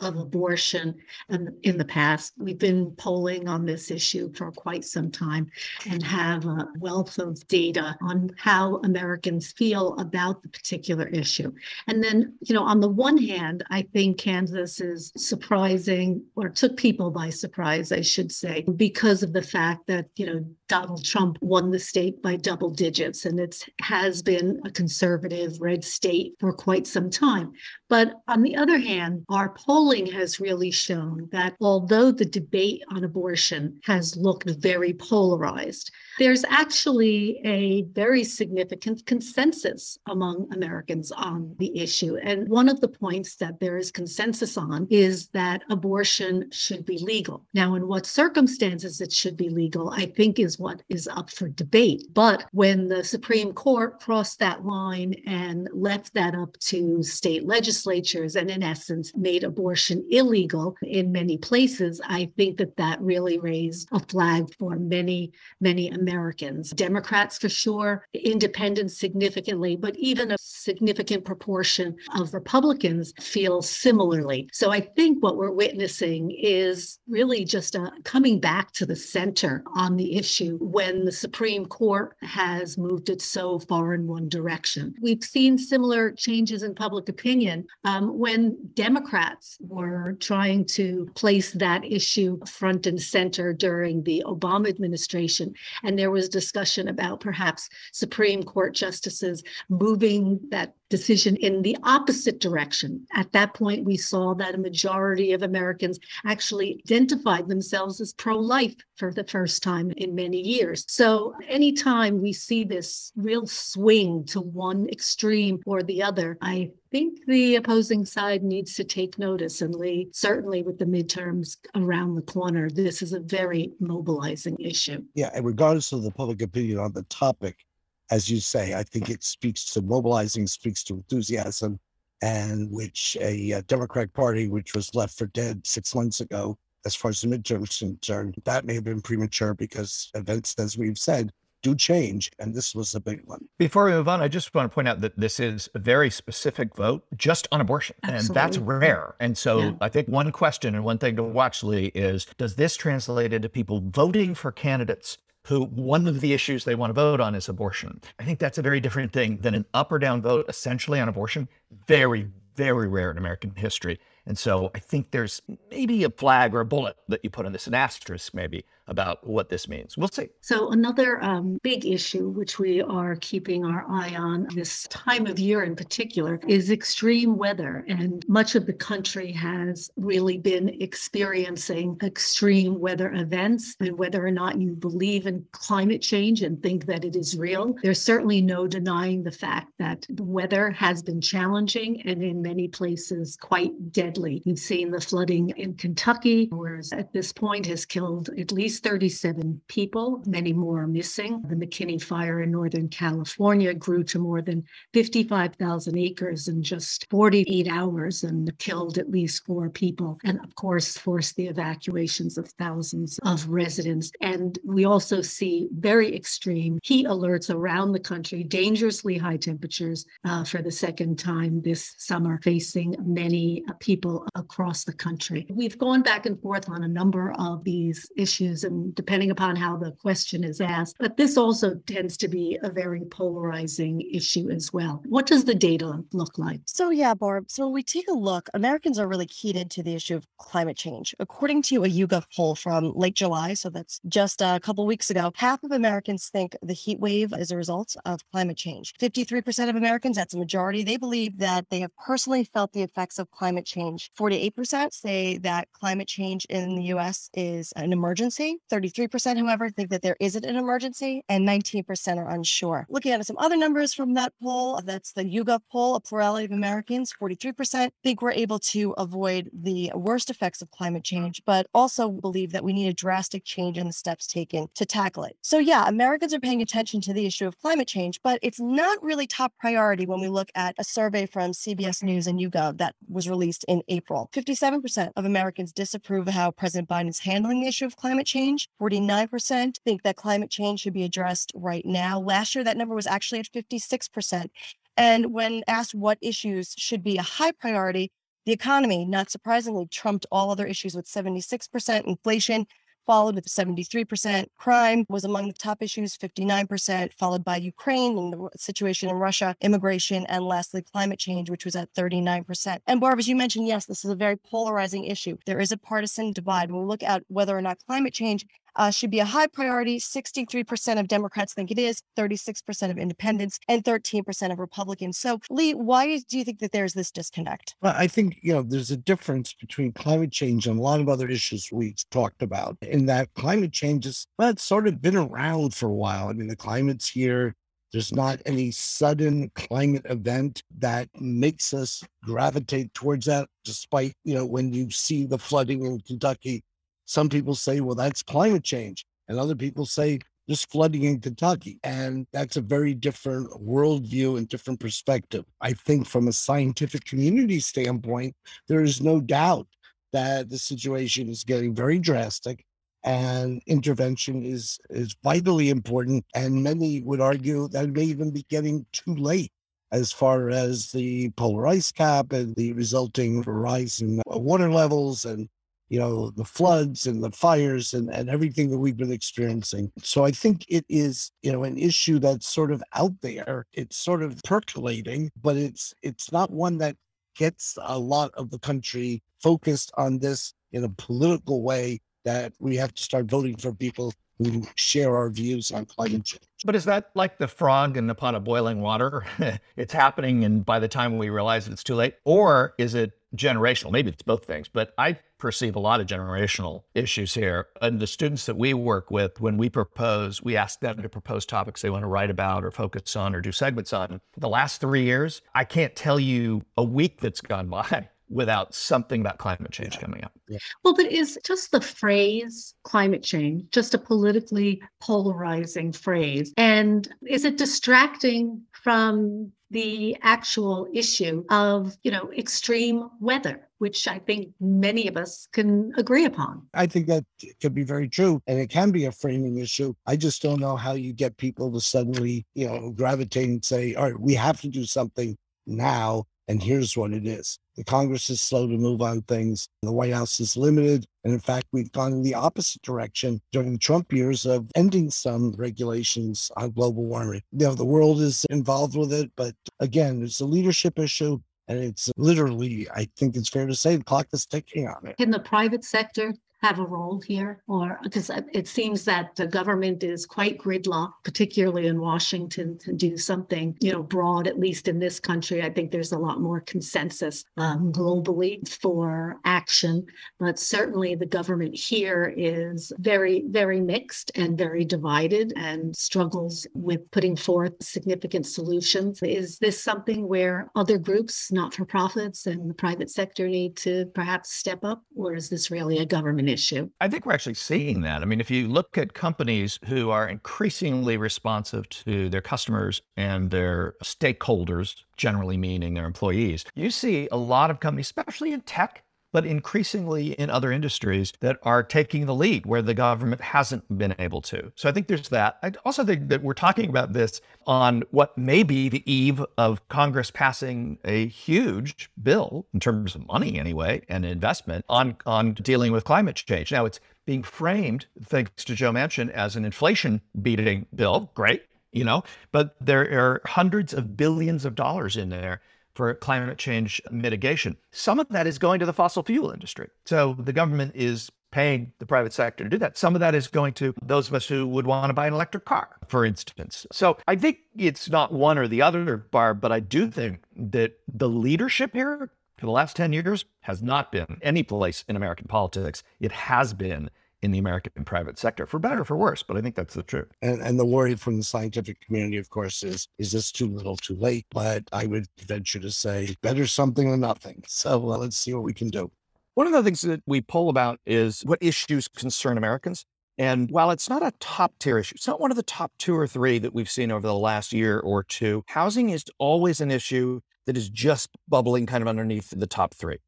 of 0.00 0.16
abortion 0.16 0.94
and 1.28 1.50
in 1.62 1.78
the 1.78 1.84
past. 1.84 2.34
We've 2.38 2.58
been 2.58 2.90
polling 2.92 3.48
on 3.48 3.64
this 3.64 3.90
issue 3.90 4.32
for 4.34 4.52
quite 4.52 4.84
some 4.84 5.10
time 5.10 5.50
and 5.88 6.02
have 6.02 6.44
a 6.46 6.68
wealth 6.78 7.18
of 7.18 7.46
data 7.48 7.96
on 8.02 8.30
how 8.36 8.76
Americans 8.84 9.52
feel 9.52 9.94
about 9.98 10.42
the 10.42 10.48
particular 10.48 11.06
issue. 11.08 11.52
And 11.86 12.02
then, 12.02 12.34
you 12.40 12.54
know, 12.54 12.62
on 12.62 12.80
the 12.80 12.88
one 12.88 13.18
hand, 13.18 13.64
I 13.70 13.82
think 13.92 14.18
Kansas 14.18 14.80
is 14.80 15.12
surprising 15.16 16.22
or 16.34 16.48
took 16.48 16.76
people 16.76 17.10
by 17.10 17.30
surprise, 17.30 17.92
I 17.92 18.02
should 18.02 18.32
say, 18.32 18.64
because 18.76 19.22
of 19.22 19.32
the 19.32 19.42
fact 19.42 19.86
that, 19.86 20.06
you 20.16 20.26
know, 20.26 20.44
Donald 20.68 21.04
Trump 21.04 21.38
won 21.40 21.70
the 21.70 21.78
state 21.78 22.22
by 22.22 22.36
double 22.36 22.70
digits 22.70 23.24
and 23.24 23.38
it 23.38 23.64
has 23.80 24.22
been 24.22 24.60
a 24.64 24.70
conservative 24.70 25.60
red 25.60 25.84
state 25.84 26.34
for 26.40 26.52
quite 26.52 26.86
some 26.86 27.10
time. 27.10 27.52
But 27.88 28.14
on 28.26 28.42
the 28.42 28.56
other 28.56 28.78
hand, 28.78 29.24
our 29.28 29.50
polling 29.50 30.06
has 30.06 30.40
really 30.40 30.70
shown 30.70 31.28
that 31.30 31.54
although 31.60 32.10
the 32.10 32.24
debate 32.24 32.82
on 32.90 33.04
abortion 33.04 33.80
has 33.84 34.16
looked 34.16 34.50
very 34.58 34.92
polarized, 34.92 35.92
there's 36.18 36.44
actually 36.44 37.40
a 37.44 37.82
very 37.92 38.24
significant 38.24 39.06
consensus 39.06 39.98
among 40.08 40.48
Americans 40.52 41.12
on 41.12 41.54
the 41.58 41.78
issue. 41.78 42.16
And 42.16 42.48
one 42.48 42.68
of 42.68 42.80
the 42.80 42.88
points 42.88 43.36
that 43.36 43.60
there 43.60 43.76
is 43.76 43.92
consensus 43.92 44.56
on 44.56 44.86
is 44.90 45.28
that 45.28 45.62
abortion 45.70 46.50
should 46.50 46.84
be 46.84 46.98
legal. 46.98 47.44
Now, 47.54 47.74
in 47.74 47.86
what 47.86 48.06
circumstances 48.06 49.00
it 49.00 49.12
should 49.12 49.36
be 49.36 49.48
legal, 49.48 49.90
I 49.90 50.06
think 50.06 50.38
is 50.38 50.55
what 50.58 50.82
is 50.88 51.08
up 51.08 51.30
for 51.30 51.48
debate. 51.48 52.04
But 52.12 52.46
when 52.52 52.88
the 52.88 53.04
Supreme 53.04 53.52
Court 53.52 54.00
crossed 54.00 54.38
that 54.40 54.64
line 54.64 55.14
and 55.26 55.68
left 55.72 56.14
that 56.14 56.34
up 56.34 56.56
to 56.60 57.02
state 57.02 57.46
legislatures 57.46 58.36
and, 58.36 58.50
in 58.50 58.62
essence, 58.62 59.12
made 59.16 59.44
abortion 59.44 60.06
illegal 60.10 60.76
in 60.82 61.12
many 61.12 61.38
places, 61.38 62.00
I 62.06 62.30
think 62.36 62.58
that 62.58 62.76
that 62.76 63.00
really 63.00 63.38
raised 63.38 63.88
a 63.92 64.00
flag 64.00 64.46
for 64.58 64.76
many, 64.76 65.32
many 65.60 65.90
Americans 65.90 66.70
Democrats 66.70 67.38
for 67.38 67.48
sure, 67.48 68.06
independents 68.14 68.98
significantly, 68.98 69.76
but 69.76 69.96
even 69.96 70.30
a 70.30 70.36
significant 70.38 71.24
proportion 71.24 71.96
of 72.14 72.34
Republicans 72.34 73.12
feel 73.20 73.62
similarly. 73.62 74.48
So 74.52 74.70
I 74.70 74.80
think 74.80 75.22
what 75.22 75.36
we're 75.36 75.50
witnessing 75.50 76.30
is 76.30 76.98
really 77.08 77.44
just 77.44 77.74
a 77.74 77.90
coming 78.04 78.40
back 78.40 78.72
to 78.72 78.86
the 78.86 78.96
center 78.96 79.62
on 79.74 79.96
the 79.96 80.16
issue 80.16 80.45
when 80.52 81.04
the 81.04 81.12
Supreme 81.12 81.66
Court 81.66 82.16
has 82.22 82.78
moved 82.78 83.08
it 83.08 83.22
so 83.22 83.58
far 83.58 83.94
in 83.94 84.06
one 84.06 84.28
direction. 84.28 84.94
We've 85.00 85.22
seen 85.22 85.58
similar 85.58 86.12
changes 86.12 86.62
in 86.62 86.74
public 86.74 87.08
opinion 87.08 87.66
um, 87.84 88.18
when 88.18 88.56
Democrats 88.74 89.58
were 89.60 90.16
trying 90.20 90.64
to 90.66 91.08
place 91.14 91.52
that 91.52 91.84
issue 91.84 92.38
front 92.46 92.86
and 92.86 93.00
center 93.00 93.52
during 93.52 94.02
the 94.02 94.22
Obama 94.26 94.68
administration. 94.68 95.54
And 95.82 95.98
there 95.98 96.10
was 96.10 96.28
discussion 96.28 96.88
about 96.88 97.20
perhaps 97.20 97.68
Supreme 97.92 98.42
Court 98.42 98.74
justices 98.74 99.42
moving 99.68 100.40
that 100.50 100.74
decision 100.88 101.36
in 101.36 101.62
the 101.62 101.76
opposite 101.82 102.40
direction. 102.40 103.06
At 103.14 103.32
that 103.32 103.54
point, 103.54 103.84
we 103.84 103.96
saw 103.96 104.34
that 104.34 104.54
a 104.54 104.58
majority 104.58 105.32
of 105.32 105.42
Americans 105.42 105.98
actually 106.24 106.82
identified 106.86 107.48
themselves 107.48 108.00
as 108.00 108.12
pro 108.12 108.38
life 108.38 108.74
for 108.96 109.12
the 109.12 109.24
first 109.24 109.62
time 109.62 109.92
in 109.96 110.14
many 110.14 110.40
years. 110.40 110.84
So, 110.88 111.34
anytime 111.48 112.20
we 112.20 112.32
see 112.32 112.64
this 112.64 113.12
real 113.16 113.46
swing 113.46 114.24
to 114.26 114.40
one 114.40 114.88
extreme 114.88 115.60
or 115.66 115.82
the 115.82 116.02
other, 116.02 116.38
I 116.40 116.70
think 116.90 117.18
the 117.26 117.56
opposing 117.56 118.04
side 118.04 118.42
needs 118.42 118.74
to 118.74 118.84
take 118.84 119.18
notice. 119.18 119.60
And 119.60 119.74
Lee, 119.74 120.08
certainly 120.12 120.62
with 120.62 120.78
the 120.78 120.84
midterms 120.84 121.56
around 121.74 122.14
the 122.14 122.22
corner, 122.22 122.70
this 122.70 123.02
is 123.02 123.12
a 123.12 123.20
very 123.20 123.72
mobilizing 123.80 124.56
issue. 124.60 125.02
Yeah, 125.14 125.30
and 125.34 125.44
regardless 125.44 125.92
of 125.92 126.02
the 126.02 126.10
public 126.10 126.42
opinion 126.42 126.78
on 126.78 126.92
the 126.92 127.02
topic, 127.04 127.66
as 128.10 128.30
you 128.30 128.40
say, 128.40 128.74
I 128.74 128.82
think 128.82 129.10
it 129.10 129.24
speaks 129.24 129.64
to 129.72 129.82
mobilizing, 129.82 130.46
speaks 130.46 130.84
to 130.84 130.94
enthusiasm, 130.94 131.78
and 132.22 132.70
which 132.70 133.16
a, 133.20 133.52
a 133.52 133.62
Democratic 133.62 134.12
Party, 134.12 134.48
which 134.48 134.74
was 134.74 134.94
left 134.94 135.18
for 135.18 135.26
dead 135.26 135.66
six 135.66 135.94
months 135.94 136.20
ago, 136.20 136.56
as 136.84 136.94
far 136.94 137.10
as 137.10 137.20
the 137.20 137.28
midterms 137.28 137.78
concerned, 137.78 138.36
that 138.44 138.64
may 138.64 138.74
have 138.74 138.84
been 138.84 139.00
premature 139.00 139.54
because 139.54 140.10
events, 140.14 140.54
as 140.58 140.78
we've 140.78 140.98
said, 140.98 141.32
do 141.62 141.74
change, 141.74 142.30
and 142.38 142.54
this 142.54 142.74
was 142.76 142.94
a 142.94 143.00
big 143.00 143.22
one. 143.24 143.40
Before 143.58 143.86
we 143.86 143.90
move 143.90 144.06
on, 144.06 144.20
I 144.20 144.28
just 144.28 144.54
want 144.54 144.70
to 144.70 144.74
point 144.74 144.86
out 144.86 145.00
that 145.00 145.18
this 145.18 145.40
is 145.40 145.68
a 145.74 145.80
very 145.80 146.10
specific 146.10 146.76
vote 146.76 147.04
just 147.16 147.48
on 147.50 147.60
abortion, 147.60 147.96
Absolutely. 148.04 148.26
and 148.28 148.36
that's 148.36 148.58
rare. 148.58 149.14
And 149.18 149.36
so 149.36 149.58
Yeah. 149.58 149.72
I 149.80 149.88
think 149.88 150.06
one 150.06 150.30
question 150.30 150.76
and 150.76 150.84
one 150.84 150.98
thing 150.98 151.16
to 151.16 151.24
watch, 151.24 151.64
Lee, 151.64 151.86
is 151.86 152.26
does 152.38 152.54
this 152.54 152.76
translate 152.76 153.32
into 153.32 153.48
people 153.48 153.82
voting 153.84 154.34
for 154.34 154.52
candidates 154.52 155.18
who 155.46 155.64
one 155.64 156.08
of 156.08 156.20
the 156.20 156.32
issues 156.32 156.64
they 156.64 156.74
want 156.74 156.90
to 156.90 156.94
vote 156.94 157.20
on 157.20 157.34
is 157.34 157.48
abortion? 157.48 158.00
I 158.18 158.24
think 158.24 158.38
that's 158.38 158.58
a 158.58 158.62
very 158.62 158.80
different 158.80 159.12
thing 159.12 159.38
than 159.38 159.54
an 159.54 159.64
up 159.74 159.92
or 159.92 159.98
down 159.98 160.22
vote 160.22 160.46
essentially 160.48 161.00
on 161.00 161.08
abortion. 161.08 161.48
Very, 161.86 162.28
very 162.56 162.88
rare 162.88 163.10
in 163.10 163.18
American 163.18 163.54
history. 163.54 164.00
And 164.26 164.36
so 164.36 164.70
I 164.74 164.80
think 164.80 165.10
there's 165.10 165.40
maybe 165.70 166.04
a 166.04 166.10
flag 166.10 166.54
or 166.54 166.60
a 166.60 166.64
bullet 166.64 166.96
that 167.08 167.20
you 167.22 167.30
put 167.30 167.46
on 167.46 167.52
this, 167.52 167.66
an 167.66 167.74
asterisk 167.74 168.34
maybe, 168.34 168.64
about 168.88 169.26
what 169.26 169.48
this 169.48 169.68
means. 169.68 169.96
We'll 169.96 170.08
see. 170.08 170.28
So, 170.40 170.70
another 170.70 171.22
um, 171.22 171.58
big 171.62 171.86
issue, 171.86 172.28
which 172.28 172.58
we 172.58 172.80
are 172.82 173.16
keeping 173.16 173.64
our 173.64 173.84
eye 173.88 174.14
on 174.16 174.46
this 174.54 174.86
time 174.88 175.26
of 175.26 175.38
year 175.38 175.64
in 175.64 175.74
particular, 175.74 176.40
is 176.46 176.70
extreme 176.70 177.36
weather. 177.36 177.84
And 177.88 178.24
much 178.28 178.54
of 178.54 178.66
the 178.66 178.72
country 178.72 179.32
has 179.32 179.90
really 179.96 180.38
been 180.38 180.68
experiencing 180.80 181.98
extreme 182.02 182.78
weather 182.78 183.12
events. 183.14 183.76
And 183.80 183.98
whether 183.98 184.24
or 184.24 184.30
not 184.30 184.60
you 184.60 184.72
believe 184.72 185.26
in 185.26 185.44
climate 185.52 186.02
change 186.02 186.42
and 186.42 186.62
think 186.62 186.86
that 186.86 187.04
it 187.04 187.16
is 187.16 187.36
real, 187.36 187.74
there's 187.82 188.02
certainly 188.02 188.40
no 188.40 188.66
denying 188.66 189.22
the 189.22 189.30
fact 189.30 189.72
that 189.78 190.06
the 190.08 190.24
weather 190.24 190.70
has 190.70 191.02
been 191.02 191.20
challenging 191.20 192.02
and 192.02 192.22
in 192.22 192.42
many 192.42 192.68
places 192.68 193.36
quite 193.40 193.92
deadly. 194.16 194.42
You've 194.44 194.58
seen 194.58 194.90
the 194.90 195.00
flooding 195.00 195.50
in 195.50 195.74
Kentucky, 195.74 196.48
whereas 196.50 196.92
at 196.92 197.12
this 197.12 197.32
point 197.32 197.66
has 197.66 197.84
killed 197.84 198.30
at 198.38 198.52
least 198.52 198.82
37 198.82 199.60
people. 199.68 200.22
Many 200.26 200.52
more 200.52 200.82
are 200.82 200.86
missing. 200.86 201.42
The 201.48 201.54
McKinney 201.54 202.02
fire 202.02 202.40
in 202.40 202.50
Northern 202.50 202.88
California 202.88 203.74
grew 203.74 204.02
to 204.04 204.18
more 204.18 204.40
than 204.40 204.64
55,000 204.94 205.98
acres 205.98 206.48
in 206.48 206.62
just 206.62 207.06
48 207.10 207.68
hours 207.68 208.24
and 208.24 208.56
killed 208.58 208.98
at 208.98 209.10
least 209.10 209.44
four 209.44 209.68
people. 209.68 210.18
And 210.24 210.40
of 210.42 210.54
course, 210.54 210.96
forced 210.96 211.36
the 211.36 211.48
evacuations 211.48 212.38
of 212.38 212.48
thousands 212.52 213.18
of 213.22 213.46
residents. 213.48 214.10
And 214.20 214.58
we 214.64 214.86
also 214.86 215.20
see 215.20 215.68
very 215.78 216.14
extreme 216.14 216.78
heat 216.82 217.06
alerts 217.06 217.54
around 217.54 217.92
the 217.92 218.00
country, 218.00 218.42
dangerously 218.44 219.18
high 219.18 219.36
temperatures 219.36 220.06
uh, 220.24 220.44
for 220.44 220.62
the 220.62 220.70
second 220.70 221.18
time 221.18 221.60
this 221.62 221.94
summer, 221.98 222.40
facing 222.42 222.96
many 223.04 223.62
uh, 223.68 223.72
people 223.80 224.05
across 224.34 224.84
the 224.84 224.92
country. 224.92 225.46
We've 225.50 225.78
gone 225.78 226.02
back 226.02 226.26
and 226.26 226.40
forth 226.40 226.68
on 226.68 226.84
a 226.84 226.88
number 226.88 227.32
of 227.38 227.64
these 227.64 228.10
issues, 228.16 228.64
and 228.64 228.94
depending 228.94 229.30
upon 229.30 229.56
how 229.56 229.76
the 229.76 229.92
question 229.92 230.44
is 230.44 230.60
asked, 230.60 230.96
but 230.98 231.16
this 231.16 231.36
also 231.36 231.74
tends 231.86 232.16
to 232.18 232.28
be 232.28 232.58
a 232.62 232.70
very 232.70 233.04
polarizing 233.04 234.00
issue 234.12 234.50
as 234.50 234.72
well. 234.72 235.02
What 235.06 235.26
does 235.26 235.44
the 235.44 235.54
data 235.54 236.02
look 236.12 236.38
like? 236.38 236.60
So 236.66 236.90
yeah, 236.90 237.14
Barb. 237.14 237.50
So 237.50 237.66
when 237.66 237.74
we 237.74 237.82
take 237.82 238.08
a 238.08 238.12
look, 238.12 238.48
Americans 238.54 238.98
are 238.98 239.08
really 239.08 239.26
keyed 239.26 239.56
into 239.56 239.82
the 239.82 239.94
issue 239.94 240.16
of 240.16 240.26
climate 240.38 240.76
change. 240.76 241.14
According 241.18 241.62
to 241.62 241.84
a 241.84 241.88
YouGov 241.88 242.24
poll 242.34 242.54
from 242.54 242.92
late 242.94 243.14
July, 243.14 243.54
so 243.54 243.70
that's 243.70 244.00
just 244.08 244.40
a 244.40 244.60
couple 244.60 244.86
weeks 244.86 245.10
ago, 245.10 245.32
half 245.36 245.62
of 245.62 245.72
Americans 245.72 246.28
think 246.28 246.56
the 246.62 246.74
heat 246.74 247.00
wave 247.00 247.32
is 247.32 247.50
a 247.50 247.56
result 247.56 247.96
of 248.04 248.20
climate 248.32 248.56
change. 248.56 248.94
53% 249.00 249.68
of 249.68 249.76
Americans, 249.76 250.16
that's 250.16 250.34
a 250.34 250.38
majority, 250.38 250.82
they 250.82 250.96
believe 250.96 251.38
that 251.38 251.66
they 251.70 251.80
have 251.80 251.94
personally 251.96 252.44
felt 252.44 252.72
the 252.72 252.82
effects 252.82 253.18
of 253.18 253.30
climate 253.30 253.66
change. 253.66 253.95
48% 254.18 254.92
say 254.92 255.38
that 255.38 255.68
climate 255.72 256.08
change 256.08 256.44
in 256.46 256.74
the 256.74 256.84
US 256.94 257.30
is 257.34 257.72
an 257.76 257.92
emergency. 257.92 258.58
33%, 258.72 259.38
however, 259.38 259.68
think 259.68 259.90
that 259.90 260.02
there 260.02 260.16
isn't 260.20 260.44
an 260.44 260.56
emergency, 260.56 261.22
and 261.28 261.46
19% 261.46 262.18
are 262.18 262.28
unsure. 262.28 262.86
Looking 262.88 263.12
at 263.12 263.24
some 263.26 263.38
other 263.38 263.56
numbers 263.56 263.94
from 263.94 264.14
that 264.14 264.32
poll, 264.42 264.80
that's 264.84 265.12
the 265.12 265.24
YouGov 265.24 265.60
poll, 265.70 265.94
a 265.94 266.00
plurality 266.00 266.46
of 266.46 266.52
Americans, 266.52 267.12
43%, 267.20 267.90
think 268.02 268.22
we're 268.22 268.32
able 268.32 268.58
to 268.58 268.92
avoid 268.98 269.50
the 269.52 269.92
worst 269.94 270.30
effects 270.30 270.62
of 270.62 270.70
climate 270.70 271.04
change, 271.04 271.42
but 271.46 271.66
also 271.74 272.10
believe 272.10 272.52
that 272.52 272.64
we 272.64 272.72
need 272.72 272.88
a 272.88 272.94
drastic 272.94 273.44
change 273.44 273.78
in 273.78 273.86
the 273.86 273.92
steps 273.92 274.26
taken 274.26 274.68
to 274.74 274.84
tackle 274.84 275.24
it. 275.24 275.36
So, 275.42 275.58
yeah, 275.58 275.88
Americans 275.88 276.34
are 276.34 276.40
paying 276.40 276.62
attention 276.62 277.00
to 277.02 277.12
the 277.12 277.26
issue 277.26 277.46
of 277.46 277.58
climate 277.58 277.88
change, 277.88 278.20
but 278.22 278.38
it's 278.42 278.60
not 278.60 279.02
really 279.02 279.26
top 279.26 279.52
priority 279.58 280.06
when 280.06 280.20
we 280.20 280.28
look 280.28 280.50
at 280.54 280.74
a 280.78 280.84
survey 280.84 281.26
from 281.26 281.52
CBS 281.52 282.02
News 282.02 282.26
and 282.26 282.38
YouGov 282.38 282.78
that 282.78 282.94
was 283.08 283.28
released 283.28 283.64
in 283.68 283.75
April. 283.88 284.30
57% 284.32 285.12
of 285.16 285.24
Americans 285.24 285.72
disapprove 285.72 286.28
of 286.28 286.34
how 286.34 286.50
President 286.50 286.88
Biden 286.88 287.08
is 287.08 287.18
handling 287.20 287.60
the 287.60 287.68
issue 287.68 287.86
of 287.86 287.96
climate 287.96 288.26
change. 288.26 288.68
49% 288.80 289.78
think 289.84 290.02
that 290.02 290.16
climate 290.16 290.50
change 290.50 290.80
should 290.80 290.92
be 290.92 291.04
addressed 291.04 291.52
right 291.54 291.84
now. 291.84 292.20
Last 292.20 292.54
year, 292.54 292.64
that 292.64 292.76
number 292.76 292.94
was 292.94 293.06
actually 293.06 293.40
at 293.40 293.52
56%. 293.52 294.48
And 294.96 295.32
when 295.32 295.62
asked 295.66 295.94
what 295.94 296.18
issues 296.20 296.74
should 296.78 297.02
be 297.02 297.18
a 297.18 297.22
high 297.22 297.52
priority, 297.52 298.10
the 298.46 298.52
economy, 298.52 299.04
not 299.04 299.30
surprisingly, 299.30 299.86
trumped 299.86 300.26
all 300.30 300.50
other 300.50 300.66
issues 300.66 300.94
with 300.94 301.06
76%. 301.06 302.04
Inflation 302.04 302.66
followed 303.06 303.36
with 303.36 303.46
73%. 303.46 304.46
Crime 304.56 305.06
was 305.08 305.24
among 305.24 305.46
the 305.46 305.54
top 305.54 305.82
issues, 305.82 306.16
59%, 306.16 307.12
followed 307.14 307.44
by 307.44 307.56
Ukraine 307.56 308.18
and 308.18 308.32
the 308.32 308.48
situation 308.56 309.08
in 309.08 309.16
Russia, 309.16 309.56
immigration, 309.60 310.26
and 310.26 310.44
lastly, 310.44 310.82
climate 310.82 311.18
change, 311.18 311.48
which 311.48 311.64
was 311.64 311.76
at 311.76 311.92
39%. 311.94 312.78
And 312.86 313.00
Barb, 313.00 313.18
as 313.18 313.28
you 313.28 313.36
mentioned, 313.36 313.66
yes, 313.66 313.86
this 313.86 314.04
is 314.04 314.10
a 314.10 314.16
very 314.16 314.36
polarizing 314.36 315.04
issue. 315.04 315.36
There 315.46 315.60
is 315.60 315.72
a 315.72 315.76
partisan 315.76 316.32
divide. 316.32 316.70
When 316.70 316.80
we 316.80 316.86
look 316.86 317.02
at 317.02 317.22
whether 317.28 317.56
or 317.56 317.62
not 317.62 317.78
climate 317.86 318.12
change 318.12 318.46
uh, 318.76 318.90
should 318.90 319.10
be 319.10 319.20
a 319.20 319.24
high 319.24 319.46
priority. 319.46 319.98
63% 319.98 321.00
of 321.00 321.08
Democrats 321.08 321.54
think 321.54 321.70
it 321.70 321.78
is, 321.78 322.02
36% 322.16 322.90
of 322.90 322.98
independents, 322.98 323.58
and 323.68 323.82
13% 323.84 324.52
of 324.52 324.58
Republicans. 324.58 325.18
So, 325.18 325.40
Lee, 325.50 325.74
why 325.74 326.20
do 326.28 326.38
you 326.38 326.44
think 326.44 326.60
that 326.60 326.72
there's 326.72 326.94
this 326.94 327.10
disconnect? 327.10 327.74
Well, 327.82 327.94
I 327.96 328.06
think, 328.06 328.38
you 328.42 328.52
know, 328.52 328.62
there's 328.62 328.90
a 328.90 328.96
difference 328.96 329.54
between 329.54 329.92
climate 329.92 330.32
change 330.32 330.66
and 330.66 330.78
a 330.78 330.82
lot 330.82 331.00
of 331.00 331.08
other 331.08 331.28
issues 331.28 331.70
we've 331.72 331.96
talked 332.10 332.42
about 332.42 332.76
in 332.82 333.06
that 333.06 333.32
climate 333.34 333.72
change 333.72 334.04
has 334.04 334.26
well, 334.38 334.56
sort 334.56 334.86
of 334.86 335.00
been 335.00 335.16
around 335.16 335.74
for 335.74 335.86
a 335.86 335.94
while. 335.94 336.28
I 336.28 336.32
mean, 336.32 336.48
the 336.48 336.56
climate's 336.56 337.08
here. 337.08 337.54
There's 337.92 338.12
not 338.12 338.42
any 338.44 338.72
sudden 338.72 339.50
climate 339.54 340.02
event 340.06 340.62
that 340.78 341.08
makes 341.18 341.72
us 341.72 342.02
gravitate 342.22 342.92
towards 342.94 343.26
that, 343.26 343.48
despite, 343.64 344.12
you 344.24 344.34
know, 344.34 344.44
when 344.44 344.72
you 344.72 344.90
see 344.90 345.24
the 345.24 345.38
flooding 345.38 345.84
in 345.84 346.00
Kentucky, 346.00 346.62
some 347.06 347.28
people 347.28 347.54
say, 347.54 347.80
well, 347.80 347.94
that's 347.94 348.22
climate 348.22 348.64
change. 348.64 349.06
And 349.28 349.38
other 349.38 349.56
people 349.56 349.86
say, 349.86 350.18
just 350.48 350.70
flooding 350.70 351.04
in 351.04 351.20
Kentucky. 351.20 351.78
And 351.82 352.26
that's 352.32 352.56
a 352.56 352.60
very 352.60 352.94
different 352.94 353.48
worldview 353.50 354.38
and 354.38 354.48
different 354.48 354.78
perspective. 354.78 355.44
I 355.60 355.72
think 355.72 356.06
from 356.06 356.28
a 356.28 356.32
scientific 356.32 357.04
community 357.04 357.58
standpoint, 357.60 358.34
there 358.68 358.82
is 358.82 359.00
no 359.00 359.20
doubt 359.20 359.66
that 360.12 360.48
the 360.48 360.58
situation 360.58 361.28
is 361.28 361.42
getting 361.42 361.74
very 361.74 361.98
drastic 361.98 362.64
and 363.02 363.60
intervention 363.66 364.44
is 364.44 364.78
is 364.90 365.16
vitally 365.22 365.70
important. 365.70 366.24
And 366.34 366.62
many 366.62 367.00
would 367.02 367.20
argue 367.20 367.68
that 367.68 367.84
it 367.84 367.92
may 367.92 368.04
even 368.04 368.30
be 368.30 368.44
getting 368.48 368.86
too 368.92 369.14
late 369.14 369.52
as 369.92 370.12
far 370.12 370.50
as 370.50 370.90
the 370.90 371.30
polar 371.30 371.66
ice 371.66 371.92
cap 371.92 372.32
and 372.32 372.54
the 372.56 372.72
resulting 372.72 373.42
rise 373.42 374.00
in 374.00 374.20
water 374.26 374.70
levels 374.70 375.24
and 375.24 375.48
you 375.88 375.98
know, 375.98 376.30
the 376.30 376.44
floods 376.44 377.06
and 377.06 377.22
the 377.22 377.30
fires 377.30 377.94
and, 377.94 378.12
and 378.12 378.28
everything 378.28 378.70
that 378.70 378.78
we've 378.78 378.96
been 378.96 379.12
experiencing. 379.12 379.92
So 379.98 380.24
I 380.24 380.30
think 380.30 380.64
it 380.68 380.84
is, 380.88 381.30
you 381.42 381.52
know, 381.52 381.64
an 381.64 381.78
issue 381.78 382.18
that's 382.18 382.48
sort 382.48 382.72
of 382.72 382.82
out 382.94 383.12
there. 383.22 383.66
It's 383.72 383.96
sort 383.96 384.22
of 384.22 384.42
percolating, 384.42 385.30
but 385.40 385.56
it's 385.56 385.94
it's 386.02 386.32
not 386.32 386.50
one 386.50 386.78
that 386.78 386.96
gets 387.36 387.78
a 387.82 387.98
lot 387.98 388.30
of 388.34 388.50
the 388.50 388.58
country 388.58 389.22
focused 389.42 389.92
on 389.96 390.18
this 390.18 390.54
in 390.72 390.84
a 390.84 390.88
political 390.88 391.62
way 391.62 392.00
that 392.24 392.52
we 392.58 392.76
have 392.76 392.92
to 392.92 393.02
start 393.02 393.26
voting 393.26 393.56
for 393.56 393.72
people 393.72 394.12
who 394.38 394.62
share 394.74 395.16
our 395.16 395.30
views 395.30 395.70
on 395.72 395.86
climate 395.86 396.24
change. 396.24 396.42
But 396.64 396.74
is 396.74 396.84
that 396.86 397.10
like 397.14 397.38
the 397.38 397.48
frog 397.48 397.96
in 397.96 398.06
the 398.06 398.14
pot 398.14 398.34
of 398.34 398.44
boiling 398.44 398.80
water? 398.80 399.24
it's 399.76 399.92
happening, 399.92 400.44
and 400.44 400.64
by 400.64 400.78
the 400.78 400.88
time 400.88 401.18
we 401.18 401.30
realize 401.30 401.68
it's 401.68 401.84
too 401.84 401.94
late? 401.94 402.14
Or 402.24 402.74
is 402.78 402.94
it 402.94 403.12
generational? 403.34 403.92
Maybe 403.92 404.10
it's 404.10 404.22
both 404.22 404.44
things, 404.44 404.68
but 404.68 404.92
I 404.98 405.18
perceive 405.38 405.76
a 405.76 405.80
lot 405.80 406.00
of 406.00 406.06
generational 406.06 406.84
issues 406.94 407.34
here. 407.34 407.66
And 407.82 408.00
the 408.00 408.06
students 408.06 408.46
that 408.46 408.56
we 408.56 408.72
work 408.72 409.10
with, 409.10 409.40
when 409.40 409.58
we 409.58 409.68
propose, 409.68 410.42
we 410.42 410.56
ask 410.56 410.80
them 410.80 411.02
to 411.02 411.08
propose 411.08 411.44
topics 411.44 411.82
they 411.82 411.90
want 411.90 412.04
to 412.04 412.08
write 412.08 412.30
about 412.30 412.64
or 412.64 412.70
focus 412.70 413.16
on 413.16 413.34
or 413.34 413.40
do 413.40 413.52
segments 413.52 413.92
on. 413.92 414.20
The 414.36 414.48
last 414.48 414.80
three 414.80 415.04
years, 415.04 415.42
I 415.54 415.64
can't 415.64 415.94
tell 415.94 416.18
you 416.18 416.62
a 416.76 416.84
week 416.84 417.20
that's 417.20 417.40
gone 417.40 417.68
by 417.68 418.08
without 418.28 418.74
something 418.74 419.20
about 419.20 419.38
climate 419.38 419.70
change 419.72 419.94
yeah. 419.94 420.00
coming 420.00 420.24
up. 420.24 420.32
Yeah. 420.48 420.58
Well, 420.84 420.94
but 420.94 421.06
is 421.06 421.38
just 421.44 421.72
the 421.72 421.80
phrase 421.80 422.74
climate 422.82 423.22
change 423.22 423.64
just 423.70 423.94
a 423.94 423.98
politically 423.98 424.80
polarizing 425.00 425.92
phrase? 425.92 426.52
And 426.56 427.08
is 427.26 427.44
it 427.44 427.56
distracting 427.56 428.62
from 428.72 429.52
the 429.70 430.16
actual 430.22 430.86
issue 430.92 431.44
of, 431.50 431.96
you 432.02 432.10
know, 432.10 432.30
extreme 432.32 433.10
weather, 433.20 433.68
which 433.78 434.06
I 434.06 434.20
think 434.20 434.50
many 434.60 435.08
of 435.08 435.16
us 435.16 435.48
can 435.52 435.92
agree 435.96 436.24
upon. 436.24 436.62
I 436.72 436.86
think 436.86 437.08
that 437.08 437.24
could 437.60 437.74
be 437.74 437.82
very 437.82 438.08
true. 438.08 438.40
And 438.46 438.60
it 438.60 438.70
can 438.70 438.92
be 438.92 439.06
a 439.06 439.12
framing 439.12 439.58
issue. 439.58 439.92
I 440.06 440.16
just 440.16 440.40
don't 440.40 440.60
know 440.60 440.76
how 440.76 440.92
you 440.92 441.12
get 441.12 441.36
people 441.36 441.72
to 441.72 441.80
suddenly, 441.80 442.46
you 442.54 442.68
know, 442.68 442.90
gravitate 442.90 443.48
and 443.48 443.64
say, 443.64 443.94
all 443.94 444.04
right, 444.04 444.20
we 444.20 444.34
have 444.34 444.60
to 444.60 444.68
do 444.68 444.84
something 444.84 445.36
now 445.66 446.26
and 446.48 446.62
here's 446.62 446.96
what 446.96 447.12
it 447.12 447.26
is. 447.26 447.58
The 447.76 447.84
Congress 447.84 448.30
is 448.30 448.40
slow 448.40 448.66
to 448.66 448.76
move 448.76 449.02
on 449.02 449.22
things. 449.22 449.68
The 449.82 449.92
White 449.92 450.12
House 450.12 450.40
is 450.40 450.56
limited. 450.56 451.06
And 451.24 451.34
in 451.34 451.40
fact, 451.40 451.66
we've 451.72 451.92
gone 451.92 452.12
in 452.12 452.22
the 452.22 452.34
opposite 452.34 452.82
direction 452.82 453.40
during 453.52 453.72
the 453.72 453.78
Trump 453.78 454.12
years 454.12 454.46
of 454.46 454.70
ending 454.74 455.10
some 455.10 455.52
regulations 455.52 456.50
on 456.56 456.70
global 456.70 457.04
warming. 457.04 457.42
You 457.52 457.66
know, 457.66 457.74
the 457.74 457.84
world 457.84 458.20
is 458.20 458.46
involved 458.48 458.96
with 458.96 459.12
it, 459.12 459.30
but 459.36 459.54
again, 459.80 460.22
it's 460.22 460.40
a 460.40 460.46
leadership 460.46 460.98
issue. 460.98 461.38
And 461.68 461.80
it's 461.80 462.10
literally, 462.16 462.88
I 462.94 463.08
think 463.16 463.34
it's 463.34 463.48
fair 463.48 463.66
to 463.66 463.74
say, 463.74 463.96
the 463.96 464.04
clock 464.04 464.28
is 464.32 464.46
ticking 464.46 464.86
on 464.86 465.08
it. 465.08 465.16
In 465.18 465.32
the 465.32 465.40
private 465.40 465.84
sector, 465.84 466.32
have 466.62 466.78
a 466.78 466.84
role 466.84 467.20
here? 467.20 467.62
Or 467.68 467.98
because 468.02 468.30
it 468.52 468.66
seems 468.66 469.04
that 469.04 469.36
the 469.36 469.46
government 469.46 470.02
is 470.02 470.26
quite 470.26 470.58
gridlocked, 470.58 471.12
particularly 471.24 471.86
in 471.86 472.00
Washington, 472.00 472.78
to 472.78 472.92
do 472.92 473.16
something, 473.16 473.76
you 473.80 473.92
know, 473.92 474.02
broad, 474.02 474.46
at 474.46 474.58
least 474.58 474.88
in 474.88 474.98
this 474.98 475.20
country. 475.20 475.62
I 475.62 475.70
think 475.70 475.90
there's 475.90 476.12
a 476.12 476.18
lot 476.18 476.40
more 476.40 476.60
consensus 476.60 477.44
um, 477.56 477.92
globally 477.92 478.66
for 478.80 479.36
action. 479.44 480.06
But 480.38 480.58
certainly 480.58 481.14
the 481.14 481.26
government 481.26 481.76
here 481.76 482.32
is 482.36 482.92
very, 482.98 483.44
very 483.48 483.80
mixed 483.80 484.32
and 484.34 484.56
very 484.56 484.84
divided 484.84 485.52
and 485.56 485.94
struggles 485.94 486.66
with 486.74 487.10
putting 487.10 487.36
forth 487.36 487.74
significant 487.82 488.46
solutions. 488.46 489.20
Is 489.22 489.58
this 489.58 489.82
something 489.82 490.26
where 490.26 490.70
other 490.74 490.98
groups, 490.98 491.52
not 491.52 491.74
for 491.74 491.84
profits, 491.84 492.46
and 492.46 492.70
the 492.70 492.74
private 492.74 493.10
sector 493.10 493.48
need 493.48 493.76
to 493.78 494.06
perhaps 494.14 494.52
step 494.52 494.84
up? 494.84 495.02
Or 495.14 495.34
is 495.34 495.48
this 495.48 495.70
really 495.70 495.98
a 495.98 496.06
government 496.06 496.45
issue? 496.48 496.66
issue. 496.76 496.90
I 497.00 497.08
think 497.08 497.26
we're 497.26 497.32
actually 497.32 497.54
seeing 497.54 498.00
that. 498.02 498.22
I 498.22 498.24
mean, 498.24 498.40
if 498.40 498.50
you 498.50 498.68
look 498.68 498.98
at 498.98 499.14
companies 499.14 499.78
who 499.86 500.10
are 500.10 500.28
increasingly 500.28 501.16
responsive 501.16 501.88
to 501.90 502.28
their 502.28 502.40
customers 502.40 503.02
and 503.16 503.50
their 503.50 503.94
stakeholders, 504.02 505.04
generally 505.16 505.56
meaning 505.56 505.94
their 505.94 506.06
employees, 506.06 506.64
you 506.74 506.90
see 506.90 507.28
a 507.30 507.36
lot 507.36 507.70
of 507.70 507.80
companies, 507.80 508.06
especially 508.06 508.52
in 508.52 508.60
tech, 508.62 509.02
but 509.36 509.44
increasingly 509.44 510.32
in 510.32 510.48
other 510.48 510.72
industries 510.72 511.30
that 511.40 511.58
are 511.62 511.82
taking 511.82 512.24
the 512.24 512.34
lead 512.34 512.64
where 512.64 512.80
the 512.80 512.94
government 512.94 513.42
hasn't 513.42 513.84
been 513.98 514.14
able 514.18 514.40
to. 514.40 514.72
So 514.76 514.88
I 514.88 514.92
think 514.92 515.08
there's 515.08 515.28
that. 515.28 515.58
I 515.62 515.72
also 515.84 516.06
think 516.06 516.30
that 516.30 516.42
we're 516.42 516.54
talking 516.54 516.88
about 516.88 517.12
this 517.12 517.42
on 517.66 518.02
what 518.12 518.38
may 518.38 518.62
be 518.62 518.88
the 518.88 519.02
eve 519.04 519.44
of 519.58 519.86
Congress 519.90 520.30
passing 520.30 520.98
a 521.04 521.26
huge 521.26 522.08
bill 522.22 522.66
in 522.72 522.80
terms 522.80 523.14
of 523.14 523.26
money 523.26 523.60
anyway 523.60 524.00
and 524.08 524.24
investment 524.24 524.86
on 524.88 525.18
on 525.26 525.52
dealing 525.52 525.92
with 525.92 526.04
climate 526.04 526.36
change. 526.36 526.72
Now 526.72 526.86
it's 526.86 526.98
being 527.26 527.42
framed, 527.42 528.06
thanks 528.18 528.64
to 528.64 528.74
Joe 528.74 528.90
Manchin, 528.90 529.28
as 529.32 529.54
an 529.54 529.66
inflation 529.66 530.22
beating 530.40 530.86
bill. 530.94 531.30
Great, 531.34 531.62
you 531.92 532.04
know, 532.04 532.24
but 532.52 532.74
there 532.80 533.02
are 533.02 533.42
hundreds 533.44 533.92
of 533.92 534.16
billions 534.16 534.64
of 534.64 534.74
dollars 534.74 535.14
in 535.14 535.28
there 535.28 535.60
for 535.96 536.12
climate 536.14 536.58
change 536.58 537.00
mitigation. 537.10 537.76
Some 537.90 538.20
of 538.20 538.28
that 538.28 538.46
is 538.46 538.58
going 538.58 538.80
to 538.80 538.86
the 538.86 538.92
fossil 538.92 539.22
fuel 539.22 539.50
industry. 539.50 539.88
So 540.04 540.36
the 540.38 540.52
government 540.52 540.92
is 540.94 541.30
paying 541.50 541.92
the 541.98 542.06
private 542.06 542.32
sector 542.32 542.64
to 542.64 542.70
do 542.70 542.78
that. 542.78 542.98
Some 542.98 543.14
of 543.14 543.20
that 543.20 543.34
is 543.34 543.48
going 543.48 543.72
to 543.74 543.94
those 544.02 544.28
of 544.28 544.34
us 544.34 544.46
who 544.46 544.66
would 544.66 544.86
want 544.86 545.08
to 545.08 545.14
buy 545.14 545.26
an 545.26 545.32
electric 545.32 545.64
car, 545.64 545.96
for 546.06 546.24
instance. 546.24 546.86
So 546.92 547.16
I 547.26 547.36
think 547.36 547.58
it's 547.76 548.10
not 548.10 548.32
one 548.32 548.58
or 548.58 548.68
the 548.68 548.82
other, 548.82 549.16
Barb, 549.16 549.60
but 549.60 549.72
I 549.72 549.80
do 549.80 550.10
think 550.10 550.42
that 550.54 550.98
the 551.08 551.28
leadership 551.28 551.94
here 551.94 552.30
for 552.58 552.66
the 552.66 552.72
last 552.72 552.96
10 552.96 553.12
years 553.12 553.44
has 553.62 553.82
not 553.82 554.12
been 554.12 554.38
any 554.42 554.62
place 554.62 555.04
in 555.08 555.16
American 555.16 555.46
politics. 555.46 556.02
It 556.20 556.32
has 556.32 556.74
been 556.74 557.10
in 557.46 557.52
the 557.52 557.58
American 557.58 558.04
private 558.04 558.38
sector, 558.38 558.66
for 558.66 558.80
better 558.80 559.02
or 559.02 559.04
for 559.04 559.16
worse. 559.16 559.44
But 559.44 559.56
I 559.56 559.60
think 559.60 559.76
that's 559.76 559.94
the 559.94 560.02
truth. 560.02 560.26
And, 560.42 560.60
and 560.60 560.78
the 560.78 560.84
worry 560.84 561.14
from 561.14 561.36
the 561.36 561.44
scientific 561.44 562.00
community, 562.00 562.38
of 562.38 562.50
course, 562.50 562.82
is 562.82 563.08
is 563.18 563.30
this 563.30 563.52
too 563.52 563.68
little, 563.68 563.96
too 563.96 564.16
late? 564.16 564.46
But 564.50 564.82
I 564.92 565.06
would 565.06 565.26
venture 565.46 565.78
to 565.78 565.92
say 565.92 566.34
better 566.42 566.66
something 566.66 567.08
than 567.08 567.20
nothing. 567.20 567.62
So 567.68 568.10
uh, 568.10 568.18
let's 568.18 568.36
see 568.36 568.52
what 568.52 568.64
we 568.64 568.74
can 568.74 568.88
do. 568.88 569.12
One 569.54 569.68
of 569.68 569.72
the 569.72 569.82
things 569.84 570.00
that 570.02 570.22
we 570.26 570.42
poll 570.42 570.68
about 570.68 570.98
is 571.06 571.42
what 571.42 571.60
issues 571.62 572.08
concern 572.08 572.58
Americans. 572.58 573.06
And 573.38 573.70
while 573.70 573.90
it's 573.90 574.08
not 574.08 574.22
a 574.22 574.32
top 574.40 574.72
tier 574.80 574.98
issue, 574.98 575.14
it's 575.14 575.28
not 575.28 575.40
one 575.40 575.50
of 575.50 575.56
the 575.56 575.62
top 575.62 575.92
two 575.98 576.16
or 576.16 576.26
three 576.26 576.58
that 576.58 576.74
we've 576.74 576.90
seen 576.90 577.12
over 577.12 577.26
the 577.26 577.34
last 577.34 577.72
year 577.72 578.00
or 578.00 578.24
two. 578.24 578.64
Housing 578.66 579.10
is 579.10 579.24
always 579.38 579.80
an 579.80 579.90
issue 579.90 580.40
that 580.66 580.76
is 580.76 580.88
just 580.88 581.30
bubbling 581.48 581.86
kind 581.86 582.02
of 582.02 582.08
underneath 582.08 582.50
the 582.50 582.66
top 582.66 582.92
three. 582.94 583.18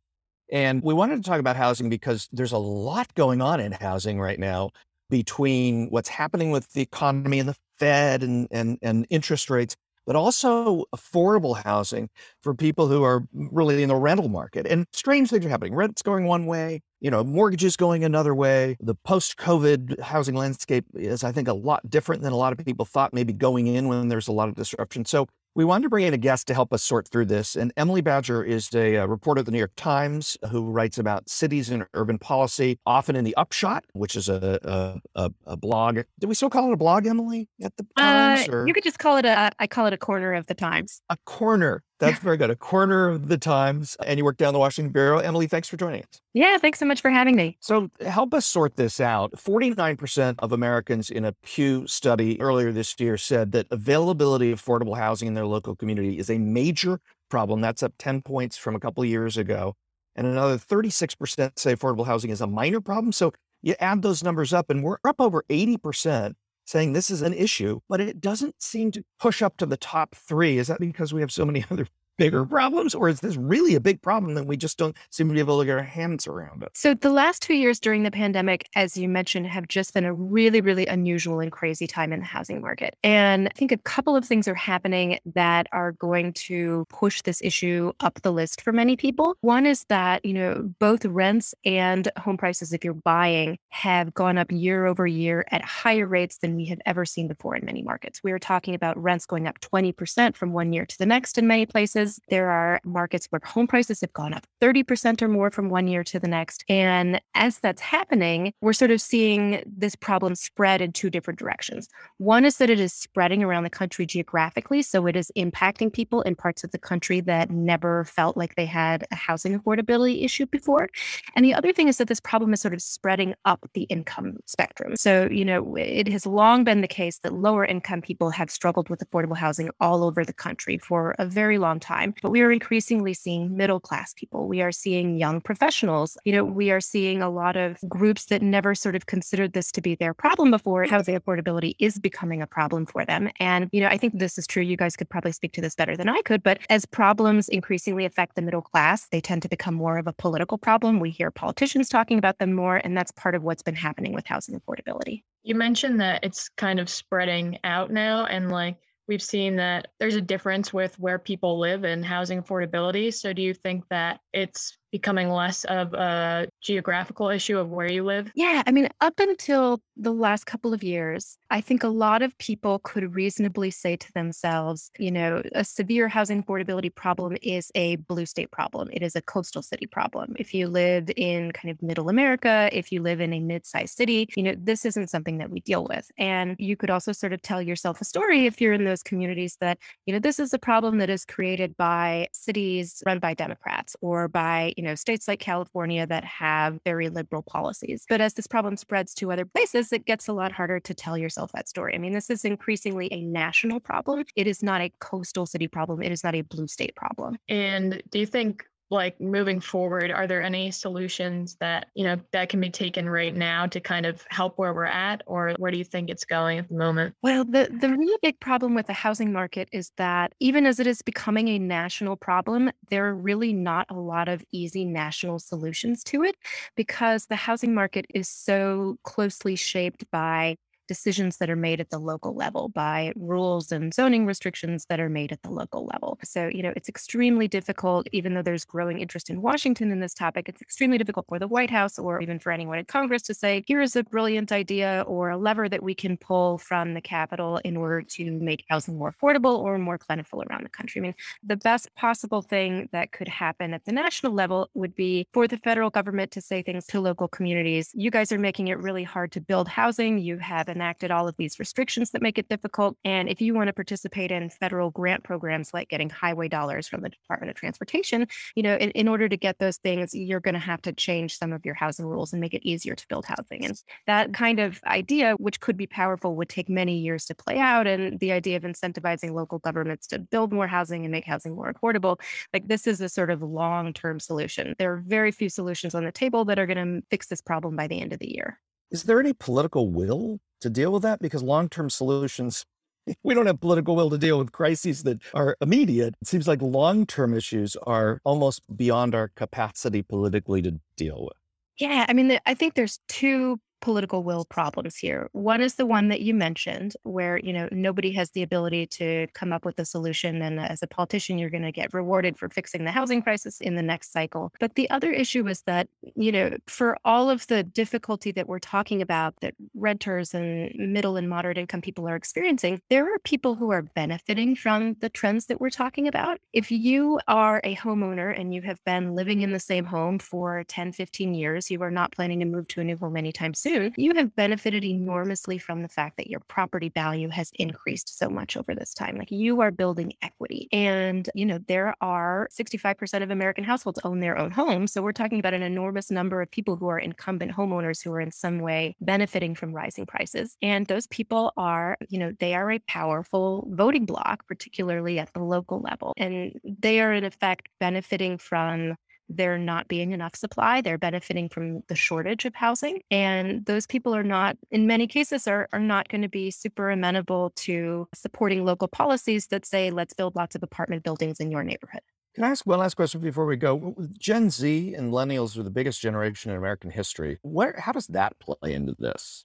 And 0.51 0.83
we 0.83 0.95
wanted 0.95 1.23
to 1.23 1.29
talk 1.29 1.41
about 1.41 1.57
housing 1.57 1.89
because 1.89 2.29
there's 2.33 2.53
a 2.53 2.59
lot 2.59 3.13
going 3.15 3.41
on 3.41 3.61
in 3.61 3.73
housing 3.73 4.19
right 4.21 4.39
now 4.39 4.71
between 5.11 5.89
what's 5.91 6.09
happening 6.09 6.51
with 6.51 6.73
the 6.73 6.83
economy 6.83 7.39
and 7.39 7.49
the 7.49 7.57
Fed 7.79 8.23
and, 8.23 8.49
and, 8.51 8.79
and 8.83 9.07
interest 9.11 9.51
rates, 9.51 9.77
but 10.07 10.17
also 10.17 10.85
affordable 10.95 11.63
housing 11.63 12.09
for 12.43 12.55
people 12.55 12.89
who 12.89 13.03
are 13.03 13.25
really 13.33 13.83
in 13.83 13.89
the 13.89 13.95
rental 13.95 14.29
market. 14.29 14.67
And 14.67 14.87
strange 14.93 15.31
things 15.31 15.45
are 15.45 15.49
happening. 15.49 15.75
Rent's 15.75 16.03
going 16.03 16.25
one 16.25 16.47
way, 16.47 16.81
you 17.01 17.11
know, 17.11 17.23
mortgages 17.23 17.77
going 17.77 18.05
another 18.05 18.35
way. 18.35 18.77
The 18.81 18.95
post 18.95 19.37
COVID 19.37 20.01
housing 20.01 20.35
landscape 20.35 20.87
is, 20.95 21.25
I 21.25 21.33
think, 21.33 21.49
a 21.49 21.55
lot 21.55 21.89
different 21.89 22.23
than 22.23 22.33
a 22.33 22.37
lot 22.37 22.53
of 22.53 22.65
people 22.65 22.85
thought, 22.85 23.13
maybe 23.15 23.33
going 23.33 23.67
in 23.67 23.89
when 23.89 24.09
there's 24.09 24.29
a 24.29 24.33
lot 24.33 24.49
of 24.49 24.55
disruption. 24.55 25.05
So 25.05 25.29
we 25.55 25.65
wanted 25.65 25.85
to 25.85 25.89
bring 25.89 26.07
in 26.07 26.15
a 26.15 26.19
guest 26.19 26.47
to 26.49 26.55
help 26.55 26.73
us 26.73 26.83
sort 26.83 27.09
through 27.09 27.27
this. 27.27 27.57
And 27.57 27.73
Emily 27.77 28.01
Badger 28.01 28.45
is 28.45 28.73
a, 28.75 28.79
a, 28.79 28.99
uh, 28.99 29.07
reporter 29.07 29.41
at 29.41 29.47
the 29.47 29.53
New 29.53 29.59
York 29.59 29.73
Times 29.77 30.37
who 30.51 30.71
writes 30.71 30.99
about 30.99 31.29
cities 31.29 31.69
and 31.71 31.85
urban 31.95 32.19
policy, 32.19 32.79
often 32.87 33.17
in 33.17 33.25
the 33.25 33.35
Upshot, 33.37 33.85
which 33.93 34.17
is 34.17 34.29
a, 34.29 35.01
a, 35.15 35.31
a 35.47 35.57
blog. 35.57 36.01
Do 36.21 36.29
we 36.29 36.35
still 36.35 36.51
call 36.51 36.71
it 36.71 36.73
a 36.73 36.77
blog, 36.77 37.07
Emily, 37.07 37.49
at 37.63 37.77
the 37.77 37.87
Times? 37.97 38.49
Uh, 38.49 38.65
you 38.67 38.73
could 38.73 38.85
just 38.85 38.99
call 38.99 39.17
it 39.17 39.25
a, 39.25 39.51
I 39.59 39.67
call 39.67 39.87
it 39.87 39.93
a 39.93 39.99
corner 39.99 40.35
of 40.35 40.47
the 40.47 40.55
Times. 40.55 41.03
A 41.11 41.17
corner. 41.27 41.83
That's 41.99 42.19
very 42.21 42.37
good. 42.37 42.51
A 42.51 42.57
corner 42.57 43.09
of 43.09 43.29
the 43.29 43.39
Times. 43.39 43.97
And 44.05 44.19
you 44.19 44.25
work 44.25 44.37
down 44.37 44.53
the 44.53 44.59
Washington 44.59 44.93
Bureau. 44.93 45.19
Emily, 45.19 45.47
thanks 45.47 45.69
for 45.69 45.77
joining 45.77 46.03
us. 46.03 46.21
Yeah, 46.33 46.57
thanks 46.59 46.79
so 46.79 46.87
much 46.87 47.01
for 47.01 47.11
having 47.11 47.35
me. 47.35 47.57
So, 47.61 47.91
help 48.01 48.33
us 48.35 48.47
sort 48.47 48.77
this 48.77 49.01
out. 49.01 49.33
49% 49.33 50.37
of 50.39 50.53
Americans 50.53 51.11
in 51.11 51.25
a 51.25 51.33
Pew 51.43 51.87
study 51.87 52.41
earlier 52.41 52.71
this 52.73 52.95
year 52.99 53.17
said 53.17 53.53
that 53.53 53.67
availability 53.71 54.53
of 54.53 54.63
affordable 54.63 54.97
housing 54.97 55.29
in 55.29 55.35
their 55.35 55.47
local 55.47 55.75
community 55.75 56.19
is 56.19 56.31
a 56.31 56.39
major 56.39 57.01
problem. 57.29 57.61
That's 57.61 57.83
up 57.83 57.95
10 57.99 58.23
points 58.23 58.57
from 58.57 58.77
a 58.77 58.81
couple 58.81 59.03
of 59.03 59.09
years 59.09 59.37
ago. 59.37 59.75
And 60.15 60.27
another 60.27 60.59
36% 60.59 61.59
say 61.59 61.75
affordable 61.75 62.07
housing 62.07 62.31
is 62.31 62.41
a 62.41 62.47
minor 62.47 62.81
problem. 62.81 63.13
So, 63.13 63.33
you 63.63 63.75
add 63.81 64.03
those 64.03 64.23
numbers 64.23 64.53
up, 64.53 64.71
and 64.71 64.85
we're 64.85 64.99
up 65.05 65.21
over 65.21 65.45
80% 65.49 66.35
saying 66.69 66.93
this 66.93 67.11
is 67.11 67.23
an 67.23 67.33
issue, 67.33 67.81
but 67.89 67.99
it 67.99 68.21
doesn't 68.21 68.63
seem 68.63 68.91
to 68.91 69.03
push 69.19 69.41
up 69.41 69.57
to 69.57 69.65
the 69.65 69.79
top 69.79 70.15
three. 70.15 70.59
Is 70.59 70.67
that 70.67 70.81
because 70.81 71.15
we 71.15 71.23
have 71.23 71.33
so 71.33 71.47
many 71.47 71.65
other 71.71 71.87
bigger 72.19 72.45
problems, 72.45 72.95
or 72.95 73.09
is 73.09 73.21
this 73.21 73.37
really 73.37 73.75
a 73.75 73.81
big 73.81 74.03
problem 74.03 74.35
that 74.35 74.47
we 74.47 74.57
just 74.57 74.77
don't 74.77 74.97
seem 75.11 75.29
to 75.29 75.35
be 75.35 75.41
able 75.41 75.59
to 75.59 75.65
get 75.65 75.79
our 75.79 75.83
hands 75.83 76.27
around 76.27 76.63
it? 76.63 76.71
So, 76.75 76.93
the 76.93 77.11
last 77.11 77.41
two 77.41 77.55
years 77.55 77.81
during 77.81 78.03
the 78.03 78.11
pandemic, 78.11 78.69
as 78.75 78.97
you 78.97 79.09
mentioned, 79.09 79.47
have 79.47 79.69
just 79.69 79.95
been 79.95 80.05
a 80.05 80.13
really, 80.13 80.61
really 80.61 80.87
unusual 80.87 81.41
and 81.41 81.51
crazy 81.51 81.87
time 81.87 82.13
in 82.13 82.21
the 82.21 82.27
housing 82.27 82.61
market. 82.61 82.97
And 83.03 83.49
I 83.49 83.53
think 83.57 83.73
a 83.73 83.79
couple 83.79 84.17
of 84.17 84.25
things 84.25 84.47
are 84.49 84.55
happening 84.55 85.19
that 85.35 85.69
are 85.73 85.93
going 85.93 86.33
to 86.35 86.85
push 86.91 87.23
this 87.23 87.41
issue 87.41 87.93
up 88.01 88.21
the 88.23 88.33
list 88.33 88.61
for 88.61 88.73
many 88.73 88.97
people. 88.97 89.37
One 89.41 89.65
is 89.65 89.85
that, 89.89 90.25
you 90.25 90.35
know, 90.35 90.69
both 90.81 91.05
rents 91.05 91.55
and 91.65 92.11
home 92.19 92.37
prices, 92.37 92.73
if 92.73 92.85
you're 92.85 92.95
buying, 92.95 93.59
have 93.71 94.13
gone 94.13 94.37
up 94.37 94.51
year 94.51 94.87
over 94.87 95.07
year 95.07 95.47
at 95.51 95.65
higher 95.65 96.07
rates 96.07 96.39
than 96.39 96.57
we 96.57 96.67
have 96.67 96.81
ever 96.85 97.05
seen 97.05 97.29
before 97.29 97.55
in 97.55 97.65
many 97.65 97.83
markets. 97.83 98.21
We 98.25 98.33
are 98.33 98.39
talking 98.39 98.75
about 98.75 99.01
rents 99.01 99.25
going 99.25 99.47
up 99.47 99.61
20% 99.61 100.37
from 100.37 100.53
one 100.53 100.73
year 100.73 100.85
to 100.85 100.99
the 100.99 101.07
next 101.07 101.39
in 101.39 101.47
many 101.47 101.65
places 101.65 102.08
because 102.09 102.21
there 102.29 102.51
are 102.51 102.81
markets 102.85 103.27
where 103.31 103.41
home 103.45 103.67
prices 103.67 104.01
have 104.01 104.13
gone 104.13 104.33
up 104.33 104.47
30% 104.61 105.21
or 105.23 105.29
more 105.29 105.51
from 105.51 105.69
one 105.69 105.89
year 105.89 106.03
to 106.05 106.19
the 106.19 106.29
next. 106.29 106.65
And 106.69 107.21
as 107.35 107.59
that's 107.59 107.81
happening, 107.81 108.53
we're 108.61 108.73
sort 108.73 108.91
of 108.91 109.01
seeing 109.01 109.63
this 109.67 109.95
problem 109.95 110.35
spread 110.35 110.81
in 110.81 110.93
two 110.93 111.11
different 111.11 111.39
directions. 111.39 111.89
One 112.19 112.45
is 112.45 112.57
that 112.59 112.71
it 112.71 112.81
is 112.81 112.93
spreading 112.93 113.43
around 113.43 113.65
the 113.65 113.71
country 113.71 114.07
geographically. 114.07 114.83
So 114.83 115.07
it 115.07 115.17
is 115.17 115.31
impacting 115.37 115.93
people 115.93 116.23
in 116.23 116.35
parts 116.35 116.65
of 116.65 116.71
the 116.71 116.79
country 116.79 117.21
that 117.23 117.51
never 117.51 118.05
felt 118.05 118.37
like 118.37 118.55
they 118.55 118.67
had 118.67 119.07
a 119.11 119.17
housing 119.17 119.59
affordability 119.59 120.25
issue 120.25 120.47
before. 120.47 120.89
And 121.37 121.45
the 121.45 121.55
other 121.55 121.73
thing 121.73 121.89
is 121.89 121.99
that 121.99 122.09
this 122.09 122.21
problem 122.21 122.53
is 122.53 122.61
sort 122.61 122.75
of 122.75 122.83
spreading 122.83 123.35
up 123.45 123.69
the 123.75 123.83
income 123.85 124.39
spectrum. 124.47 124.97
So, 124.97 125.29
you 125.31 125.45
know, 125.45 125.77
it 125.77 126.09
has 126.09 126.27
long 126.27 126.65
been 126.65 126.81
the 126.81 126.89
case 126.89 127.19
that 127.21 127.35
lower 127.35 127.65
income 127.65 128.01
people 128.01 128.31
have 128.31 128.51
struggled 128.51 128.89
with 128.89 129.01
affordable 129.01 129.37
housing 129.37 129.71
all 129.81 130.05
over 130.05 130.25
the 130.25 130.33
country 130.33 130.79
for 130.79 131.15
a 131.19 131.27
very 131.27 131.59
long 131.59 131.81
time. 131.81 131.98
But 132.23 132.31
we 132.31 132.41
are 132.43 132.51
increasingly 132.51 133.15
seeing 133.15 133.57
middle 133.57 133.81
class 133.81 134.15
people. 134.15 134.49
We 134.49 134.63
are 134.63 134.73
seeing 134.73 135.17
young 135.17 135.41
professionals. 135.41 136.17
You 136.25 136.33
know, 136.33 136.45
we 136.45 136.71
are 136.71 136.81
seeing 136.81 137.23
a 137.23 137.31
lot 137.31 137.57
of 137.57 137.79
groups 137.89 138.27
that 138.27 138.43
never 138.43 138.75
sort 138.75 138.97
of 138.97 139.07
considered 139.07 139.53
this 139.53 139.71
to 139.73 139.81
be 139.81 139.95
their 139.95 140.15
problem 140.15 140.51
before. 140.51 140.85
Housing 140.85 141.19
affordability 141.19 141.75
is 141.79 141.99
becoming 141.99 142.43
a 142.43 142.47
problem 142.47 142.87
for 142.87 143.05
them. 143.05 143.31
And, 143.41 143.69
you 143.73 143.81
know, 143.81 143.89
I 143.89 143.97
think 143.97 144.19
this 144.19 144.39
is 144.39 144.47
true. 144.47 144.63
You 144.63 144.77
guys 144.77 144.97
could 144.97 145.09
probably 145.09 145.33
speak 145.33 145.53
to 145.55 145.61
this 145.61 145.75
better 145.75 145.97
than 145.97 146.09
I 146.09 146.21
could. 146.23 146.43
But 146.43 146.61
as 146.71 146.87
problems 146.87 147.49
increasingly 147.49 148.05
affect 148.05 148.37
the 148.37 148.43
middle 148.43 148.63
class, 148.63 149.09
they 149.09 149.21
tend 149.21 149.43
to 149.43 149.49
become 149.49 149.75
more 149.75 149.99
of 149.99 150.07
a 150.07 150.13
political 150.13 150.59
problem. 150.59 151.01
We 151.01 151.11
hear 151.11 151.31
politicians 151.31 151.89
talking 151.89 152.19
about 152.19 152.39
them 152.39 152.53
more. 152.53 152.77
And 152.77 152.97
that's 152.97 153.13
part 153.13 153.35
of 153.35 153.43
what's 153.43 153.63
been 153.63 153.75
happening 153.75 154.13
with 154.13 154.27
housing 154.27 154.59
affordability. 154.59 155.23
You 155.43 155.55
mentioned 155.55 156.01
that 156.01 156.25
it's 156.25 156.49
kind 156.49 156.79
of 156.81 156.89
spreading 156.89 157.59
out 157.65 157.91
now. 157.91 158.27
And 158.27 158.51
like, 158.51 158.77
we've 159.09 159.23
seen 159.23 159.57
that 159.57 159.89
there's 159.99 160.15
a 160.15 160.21
difference 160.21 160.73
with 160.73 160.99
where 160.99 161.19
people 161.19 161.59
live 161.59 161.85
and 161.85 162.05
housing 162.05 162.43
affordability. 162.43 163.13
So, 163.13 163.33
do 163.33 163.43
you 163.43 163.55
think 163.55 163.85
that 163.89 164.21
it's 164.33 164.78
becoming 164.91 165.31
less 165.31 165.65
of 165.65 165.93
a 165.95 166.49
geographical 166.61 167.29
issue 167.29 167.59
of 167.59 167.71
where 167.71 167.91
you 167.91 168.05
live? 168.05 168.31
Yeah, 168.35 168.63
I 168.67 168.73
mean, 168.73 168.89
up 169.01 169.19
until 169.19 169.81
the 169.97 170.13
last 170.13 170.45
couple 170.47 170.73
of 170.73 170.83
years, 170.83 171.37
I 171.51 171.61
think 171.61 171.83
a 171.83 171.89
lot 171.89 172.23
of 172.23 172.37
people 172.39 172.79
could 172.81 173.15
reasonably 173.15 173.71
say 173.71 173.97
to 173.97 174.13
themselves, 174.13 174.91
you 174.99 175.11
know, 175.11 175.43
a 175.55 175.65
severe 175.65 176.09
housing 176.09 176.43
affordability 176.43 176.95
problem 176.95 177.37
is 177.43 177.71
a 177.75 177.97
blue 177.97 178.27
state 178.27 178.51
problem. 178.51 178.89
It 178.93 179.03
is 179.03 179.17
a 179.17 179.23
coastal 179.23 179.63
city 179.63 179.87
problem. 179.87 180.35
If 180.39 180.55
you 180.55 180.69
live 180.69 181.11
in 181.17 181.53
kind 181.53 181.71
of 181.71 181.83
middle 181.83 182.09
America, 182.09 182.69
if 182.73 182.93
you 182.93 183.03
live 183.03 183.21
in 183.21 183.33
a 183.33 183.41
mid 183.41 183.67
sized 183.67 183.97
city, 183.97 184.29
you 184.37 184.43
know, 184.43 184.55
this 184.57 184.85
isn't 184.85 185.11
something 185.11 185.39
that 185.39 185.51
we 185.51 185.61
deal 185.61 185.87
with. 185.89 186.11
And 186.19 186.57
you 186.59 186.77
could 186.77 186.91
also 186.91 187.13
sort 187.13 187.33
of 187.33 187.43
tell 187.43 187.61
yourself 187.61 188.01
a 188.01 188.05
story 188.05 188.47
if 188.47 188.61
you're 188.61 188.73
in 188.73 188.85
those 188.85 189.03
communities 189.03 189.57
that, 189.61 189.79
you 190.07 190.13
know, 190.13 190.21
this 190.21 190.39
is 190.39 190.55
a 190.55 190.59
problem 190.59 190.99
that 190.99 191.11
is 191.11 191.25
created 191.25 191.77
by 191.77 192.29
cities 192.33 193.03
run 193.05 193.19
by 193.19 193.35
Democrats 193.35 193.97
or 194.01 194.29
by 194.29 194.73
you 194.79 194.85
know, 194.85 194.95
states 194.95 195.27
like 195.27 195.41
California 195.41 196.07
that 196.07 196.25
have 196.25 196.79
very 196.85 197.09
liberal 197.09 197.43
policies. 197.43 198.07
But 198.09 198.21
as 198.21 198.35
this 198.35 198.47
problem 198.47 198.77
spreads 198.77 199.13
to 199.15 199.33
other 199.33 199.45
places, 199.45 199.93
it 199.93 200.07
gets 200.07 200.29
a 200.29 200.33
lot 200.33 200.53
harder 200.53 200.79
to 200.79 200.95
tell 200.95 201.19
yourself 201.19 201.51
that 201.53 201.69
story. 201.69 201.97
I 201.97 201.99
mean, 201.99 202.13
this 202.13 202.31
is 202.31 202.45
increasingly 202.45 203.13
a 203.13 203.21
national 203.23 203.81
problem. 203.81 204.25
It 204.37 204.47
is 204.47 204.63
not 204.63 204.81
a 204.81 204.93
coastal 205.01 205.47
city 205.47 205.67
problem. 205.67 206.01
It 206.01 206.13
is 206.13 206.23
not 206.23 206.37
a 206.37 206.43
blue 206.43 206.69
state 206.69 206.95
problem. 206.95 207.39
And 207.49 208.01
do 208.11 208.21
you 208.21 208.27
think 208.27 208.68
like 208.91 209.21
moving 209.21 209.61
forward 209.61 210.11
are 210.11 210.27
there 210.27 210.43
any 210.43 210.71
solutions 210.71 211.57
that 211.61 211.89
you 211.95 212.05
know 212.05 212.17
that 212.33 212.49
can 212.49 212.61
be 212.61 212.71
taken 212.71 213.09
right 213.09 213.35
now 213.35 213.67
to 213.67 213.81
kind 213.81 214.07
of 214.07 214.25
help 214.31 214.59
where 214.59 214.73
we're 214.73 214.85
at 214.85 215.23
or 215.27 215.55
where 215.59 215.71
do 215.71 215.79
you 215.79 215.85
think 215.85 216.09
it's 216.09 216.25
going 216.25 216.59
at 216.59 216.69
the 216.69 216.75
moment? 216.75 217.15
Well 217.23 217.45
the 217.45 217.69
the 217.81 217.91
really 217.91 218.19
big 218.23 218.41
problem 218.41 218.75
with 218.75 218.87
the 218.87 218.93
housing 218.93 219.33
market 219.33 219.69
is 219.73 219.93
that 219.97 220.33
even 220.41 220.67
as 220.67 220.81
it 220.81 220.87
is 220.87 221.03
becoming 221.03 221.49
a 221.49 221.59
national 221.59 222.17
problem 222.17 222.71
there 222.89 223.07
are 223.07 223.15
really 223.15 223.53
not 223.53 223.87
a 223.91 223.95
lot 223.95 224.29
of 224.29 224.43
easy 224.53 224.85
national 224.85 225.39
solutions 225.39 226.03
to 226.05 226.23
it 226.23 226.37
because 226.77 227.27
the 227.27 227.37
housing 227.37 227.75
market 227.75 228.07
is 228.15 228.29
so 228.29 228.97
closely 229.03 229.57
shaped 229.57 230.05
by 230.11 230.57
decisions 230.89 231.37
that 231.37 231.51
are 231.51 231.57
made 231.57 231.81
at 231.81 231.91
the 231.91 231.99
local 231.99 232.35
level 232.35 232.69
by 232.71 233.13
rules 233.15 233.71
and 233.71 233.95
zoning 233.95 234.27
restrictions 234.27 234.87
that 234.89 234.99
are 234.99 235.09
made 235.09 235.31
at 235.31 235.43
the 235.43 235.51
local 235.51 235.87
level. 235.87 236.19
So, 236.25 236.49
you 236.49 236.63
know, 236.63 236.73
it's 236.75 236.89
extremely 236.89 237.47
difficult, 237.47 238.09
even 238.13 238.35
though 238.35 238.43
there's 238.43 238.65
growing 238.65 238.99
interest 238.99 239.31
in 239.31 239.43
Washington 239.43 239.93
in 239.93 240.01
this 240.01 240.15
topic, 240.15 240.49
it's 240.49 240.63
extremely 240.63 240.99
difficult 240.99 241.27
for 241.29 241.39
the 241.39 241.47
White 241.47 241.71
House 241.71 241.99
or 241.99 242.21
even 242.21 242.39
for 242.39 242.51
anyone 242.51 242.79
in 242.79 242.85
Congress 242.87 243.23
to 243.23 243.35
say, 243.35 243.63
here 243.67 243.81
is 243.81 243.95
a 243.95 244.03
brilliant 244.03 244.51
idea 244.51 245.05
or 245.07 245.31
a 245.31 245.37
lever 245.37 245.69
that 245.69 245.83
we 245.83 245.95
can 245.95 246.17
pull 246.17 246.59
from 246.59 246.95
the 246.95 247.01
Capitol 247.01 247.61
in 247.65 247.77
order 247.77 248.03
to 248.03 248.31
make 248.31 248.65
housing 248.69 248.97
more 248.97 249.13
affordable 249.13 249.59
or 249.59 249.79
more 249.79 249.99
plentiful 249.99 250.43
around 250.43 250.65
the 250.65 250.71
country. 250.71 251.01
I 251.01 251.03
mean, 251.03 251.15
the 251.43 251.57
best 251.57 251.95
possible 251.95 252.43
thing 252.43 252.89
that 252.93 253.13
could 253.13 253.29
happen 253.29 253.75
at 253.75 253.85
the 253.85 253.93
national 253.93 254.33
level 254.33 254.71
would 254.75 254.95
be 254.95 255.27
for 255.33 255.47
the 255.47 255.59
federal 255.59 255.91
government 255.91 256.31
to 256.33 256.41
say 256.41 256.63
things 256.63 256.87
to 256.87 257.01
local 257.01 257.29
communities. 257.29 257.91
You 257.95 258.11
guys 258.11 258.33
are 258.33 258.39
making 258.39 258.69
it 258.69 258.79
really 258.79 259.05
hard 259.05 259.33
to 259.33 259.41
build 259.41 259.69
housing. 259.69 260.19
You 260.19 260.39
have 260.39 260.69
an 260.69 260.78
enacted 260.79 261.11
all 261.11 261.27
of 261.27 261.37
these 261.37 261.59
restrictions 261.59 262.13
that 262.13 262.23
make 262.23 262.39
it 262.39 262.49
difficult. 262.49 262.97
And 263.05 263.29
if 263.29 263.41
you 263.41 263.53
want 263.53 263.67
to 263.67 263.73
participate 263.73 264.31
in 264.31 264.49
federal 264.49 264.91
grant 264.91 265.25
programs 265.25 265.75
like 265.75 265.89
getting 265.89 266.09
highway 266.09 266.47
dollars 266.47 266.87
from 266.87 267.03
the 267.03 267.09
Department 267.09 267.51
of 267.51 267.57
Transportation, 267.57 268.27
you 268.55 268.63
know, 268.63 268.77
in, 268.77 268.91
in 268.93 269.09
order 269.09 269.29
to 269.29 269.37
get 269.37 269.59
those 269.59 269.79
things, 269.79 270.15
you're 270.15 270.39
going 270.39 270.55
to 270.55 270.61
have 270.61 270.81
to 270.83 270.93
change 270.93 271.37
some 271.37 271.53
of 271.53 271.65
your 271.65 271.75
housing 271.75 272.07
rules 272.07 272.33
and 272.33 272.41
make 272.41 272.55
it 272.55 272.67
easier 272.67 272.95
to 272.95 273.07
build 273.09 273.25
housing. 273.25 273.65
And 273.65 273.77
that 274.07 274.33
kind 274.33 274.61
of 274.61 274.81
idea, 274.87 275.35
which 275.39 275.59
could 275.61 275.77
be 275.77 275.89
powerful, 275.89 276.37
would 276.37 276.49
take 276.49 276.69
many 276.69 276.99
years 276.99 277.25
to 277.27 277.35
play 277.35 277.59
out. 277.59 277.89
And 277.89 278.21
the 278.21 278.31
idea 278.31 278.57
of 278.57 278.63
incentivizing 278.63 279.33
local 279.33 279.59
governments 279.59 280.07
to 280.09 280.21
build 280.21 280.53
more 280.53 280.69
housing 280.69 281.05
and 281.05 281.11
make 281.11 281.25
housing 281.25 281.57
more 281.57 281.73
affordable, 281.73 282.21
like 282.53 282.69
this 282.69 282.87
is 282.87 283.01
a 283.01 283.09
sort 283.09 283.31
of 283.31 283.43
long 283.43 283.93
term 283.93 284.21
solution. 284.21 284.75
There 284.79 284.93
are 284.93 285.03
very 285.05 285.33
few 285.33 285.49
solutions 285.49 285.95
on 285.95 286.05
the 286.05 286.13
table 286.13 286.45
that 286.45 286.59
are 286.59 286.67
going 286.67 287.01
to 287.01 287.07
fix 287.11 287.27
this 287.27 287.41
problem 287.41 287.75
by 287.75 287.89
the 287.89 288.01
end 288.01 288.13
of 288.13 288.21
the 288.21 288.33
year. 288.33 288.61
Is 288.91 289.05
there 289.05 289.21
any 289.21 289.33
political 289.33 289.91
will 289.91 290.41
to 290.61 290.71
deal 290.71 290.93
with 290.93 291.03
that? 291.03 291.21
Because 291.21 291.43
long 291.43 291.69
term 291.69 291.91
solutions, 291.91 292.65
we 293.23 293.35
don't 293.35 293.47
have 293.47 293.61
political 293.61 293.97
will 293.97 294.11
to 294.11 294.19
deal 294.19 294.39
with 294.39 294.53
crises 294.53 295.03
that 295.05 295.21
are 295.35 295.57
immediate. 295.61 296.15
It 296.21 296.29
seems 296.29 296.49
like 296.49 296.63
long 296.63 297.07
term 297.07 297.35
issues 297.35 297.77
are 297.87 298.21
almost 298.25 298.63
beyond 298.75 299.15
our 299.15 299.29
capacity 299.29 300.03
politically 300.03 300.63
to 300.63 300.81
deal 300.97 301.23
with. 301.25 301.37
Yeah, 301.79 302.07
I 302.09 302.13
mean, 302.13 302.39
I 302.45 302.55
think 302.55 302.75
there's 302.75 302.99
two 303.09 303.61
political 303.81 304.23
will 304.23 304.45
problems 304.45 304.97
here. 304.97 305.29
One 305.33 305.61
is 305.61 305.75
the 305.77 305.87
one 305.87 306.09
that 306.09 306.21
you 306.21 306.35
mentioned, 306.35 306.95
where 307.03 307.39
you 307.39 307.53
know 307.53 307.69
nobody 307.71 308.13
has 308.13 308.31
the 308.31 308.43
ability 308.43 308.87
to 308.87 309.27
come 309.35 309.53
up 309.53 309.65
with 309.65 309.79
a 309.79 309.85
solution, 309.85 310.43
and 310.43 310.61
as 310.61 310.83
a 310.83 310.87
politician, 310.87 311.39
you're 311.39 311.51
going 311.51 311.63
to 311.63 311.73
get 311.73 311.95
rewarded 311.95 312.39
for 312.39 312.49
fixing 312.49 312.85
the 312.85 312.91
housing 312.91 313.23
crisis 313.23 313.61
in 313.61 313.77
the 313.77 313.83
next 313.83 314.13
cycle. 314.13 314.53
But 314.61 314.75
the 314.75 314.91
other 314.91 315.13
issue 315.13 315.47
is 315.49 315.63
that 315.63 315.89
you 316.17 316.33
know 316.33 316.57
for 316.67 316.97
all 317.05 317.31
of 317.31 317.47
the 317.47 317.63
difficulty 317.63 318.33
that 318.33 318.49
we're 318.49 318.59
talking 318.59 319.03
about 319.03 319.35
that 319.41 319.55
renters 319.75 320.35
and 320.35 320.73
middle 320.75 321.17
and 321.17 321.29
moderate 321.29 321.59
income 321.59 321.81
people 321.81 322.09
are 322.09 322.17
experiencing, 322.17 322.81
there 322.91 323.13
are 323.13 323.19
people 323.21 323.55
who 323.55 323.71
are 323.71 323.83
benefiting 323.83 324.57
from 324.57 324.95
the 325.01 325.09
trends 325.09 325.47
that 325.47 325.61
we're 325.61 325.71
talking 325.71 326.09
about. 326.09 326.39
If 326.53 326.71
you 326.71 327.21
are 327.29 327.61
a 327.65 327.77
homeowner 327.77 328.39
and 328.39 328.55
you 328.55 328.63
have 328.63 328.83
been 328.85 329.15
living 329.15 329.43
in 329.43 329.53
the 329.53 329.61
same 329.61 329.85
home 329.85 330.19
for 330.19 330.65
10, 330.69 330.93
15 330.93 331.35
years, 331.35 331.71
you 331.71 331.83
are 331.83 331.91
not 331.91 332.13
planning 332.13 332.41
to 332.41 332.45
move 332.45 332.69
to 332.69 332.81
a 332.81 332.85
new 332.85 332.97
home 332.97 333.17
anytime 333.17 333.55
soon 333.55 333.68
soon, 333.69 333.93
you 333.97 334.15
have 334.15 334.35
benefited 334.35 334.85
enormously 334.85 335.59
from 335.59 335.83
the 335.83 335.89
fact 335.89 336.17
that 336.17 336.29
your 336.29 336.41
property 336.49 336.89
value 336.89 337.29
has 337.29 337.51
increased 337.55 338.19
so 338.19 338.29
much 338.29 338.57
over 338.57 338.75
this 338.75 338.95
time. 338.95 339.17
Like 339.17 339.31
you 339.31 339.61
are 339.61 339.71
building 339.71 340.13
equity. 340.23 340.69
And, 340.73 341.29
you 341.35 341.45
know, 341.45 341.59
there 341.69 341.95
are 342.01 342.49
65% 342.53 343.23
of 343.23 343.31
American 343.31 343.65
households 343.65 344.01
own 344.05 344.21
their 344.21 344.39
own 344.39 344.51
homes. 344.51 344.93
So 344.93 345.03
we're 345.03 345.13
talking 345.13 345.39
about 345.39 345.55
an 345.55 345.63
enormous 345.63 346.11
number 346.11 346.41
of 346.41 346.51
people 346.51 346.77
who 346.77 346.89
are 346.89 346.99
incumbent 346.99 347.53
homeowners 347.53 348.03
who 348.03 348.13
are 348.13 348.21
in 348.21 348.33
some 348.33 348.61
way 348.61 348.97
benefiting 349.01 349.55
from 349.55 349.73
rising 349.73 350.07
prices. 350.07 350.57
And 350.63 350.87
those 350.87 351.07
people 351.09 351.53
are, 351.57 351.97
you 352.09 352.19
know, 352.19 352.33
they 352.39 352.55
are 352.55 352.71
a 352.71 352.79
powerful 352.81 353.69
voting 353.71 354.07
bloc, 354.07 354.47
particularly 354.47 355.19
at 355.19 355.33
the 355.33 355.41
local 355.41 355.81
level. 355.81 356.15
And 356.17 356.59
they 356.65 357.01
are, 357.01 357.13
in 357.13 357.25
effect, 357.25 357.69
benefiting 357.81 358.39
from 358.39 358.97
there 359.29 359.59
not 359.59 359.89
being 359.89 360.13
enough 360.13 360.35
supply. 360.35 360.81
They're 360.81 360.99
benefiting 360.99 361.49
from 361.49 361.83
the 361.89 361.95
shortage 361.95 362.45
of 362.45 362.55
housing. 362.55 363.01
And 363.11 363.65
those 363.67 363.87
people 363.87 364.15
are 364.15 364.23
not, 364.23 364.57
in 364.71 364.87
many 364.87 365.07
cases, 365.07 365.47
are, 365.47 365.69
are 365.73 365.81
not 365.81 366.09
going 366.09 366.23
to 366.23 366.29
be 366.29 366.51
super 366.51 366.91
amenable 366.91 367.51
to 367.57 368.09
supporting 368.15 368.65
local 368.65 368.89
policies 368.89 369.49
that 369.49 369.67
say, 369.67 369.91
let's 369.91 370.15
build 370.15 370.35
lots 370.37 370.55
of 370.55 370.63
apartment 370.63 371.03
buildings 371.03 371.41
in 371.41 371.51
your 371.51 371.63
neighborhood. 371.63 372.03
Can 372.35 372.45
I 372.45 372.51
ask 372.51 372.65
one 372.67 372.79
last 372.79 372.95
question 372.95 373.21
before 373.21 373.47
we 373.47 373.57
go? 373.57 373.97
Gen 374.17 374.51
Z 374.51 374.95
and 374.95 375.13
millennials 375.13 375.59
are 375.59 375.65
the 375.65 375.71
biggest 375.71 376.01
generation 376.01 376.53
in 376.53 376.57
American 376.57 376.91
history. 376.91 377.39
Where, 377.43 377.75
how 377.79 377.93
does 377.93 378.07
that 378.09 378.39
play 378.39 378.75
into 378.75 378.95
this? 378.99 379.45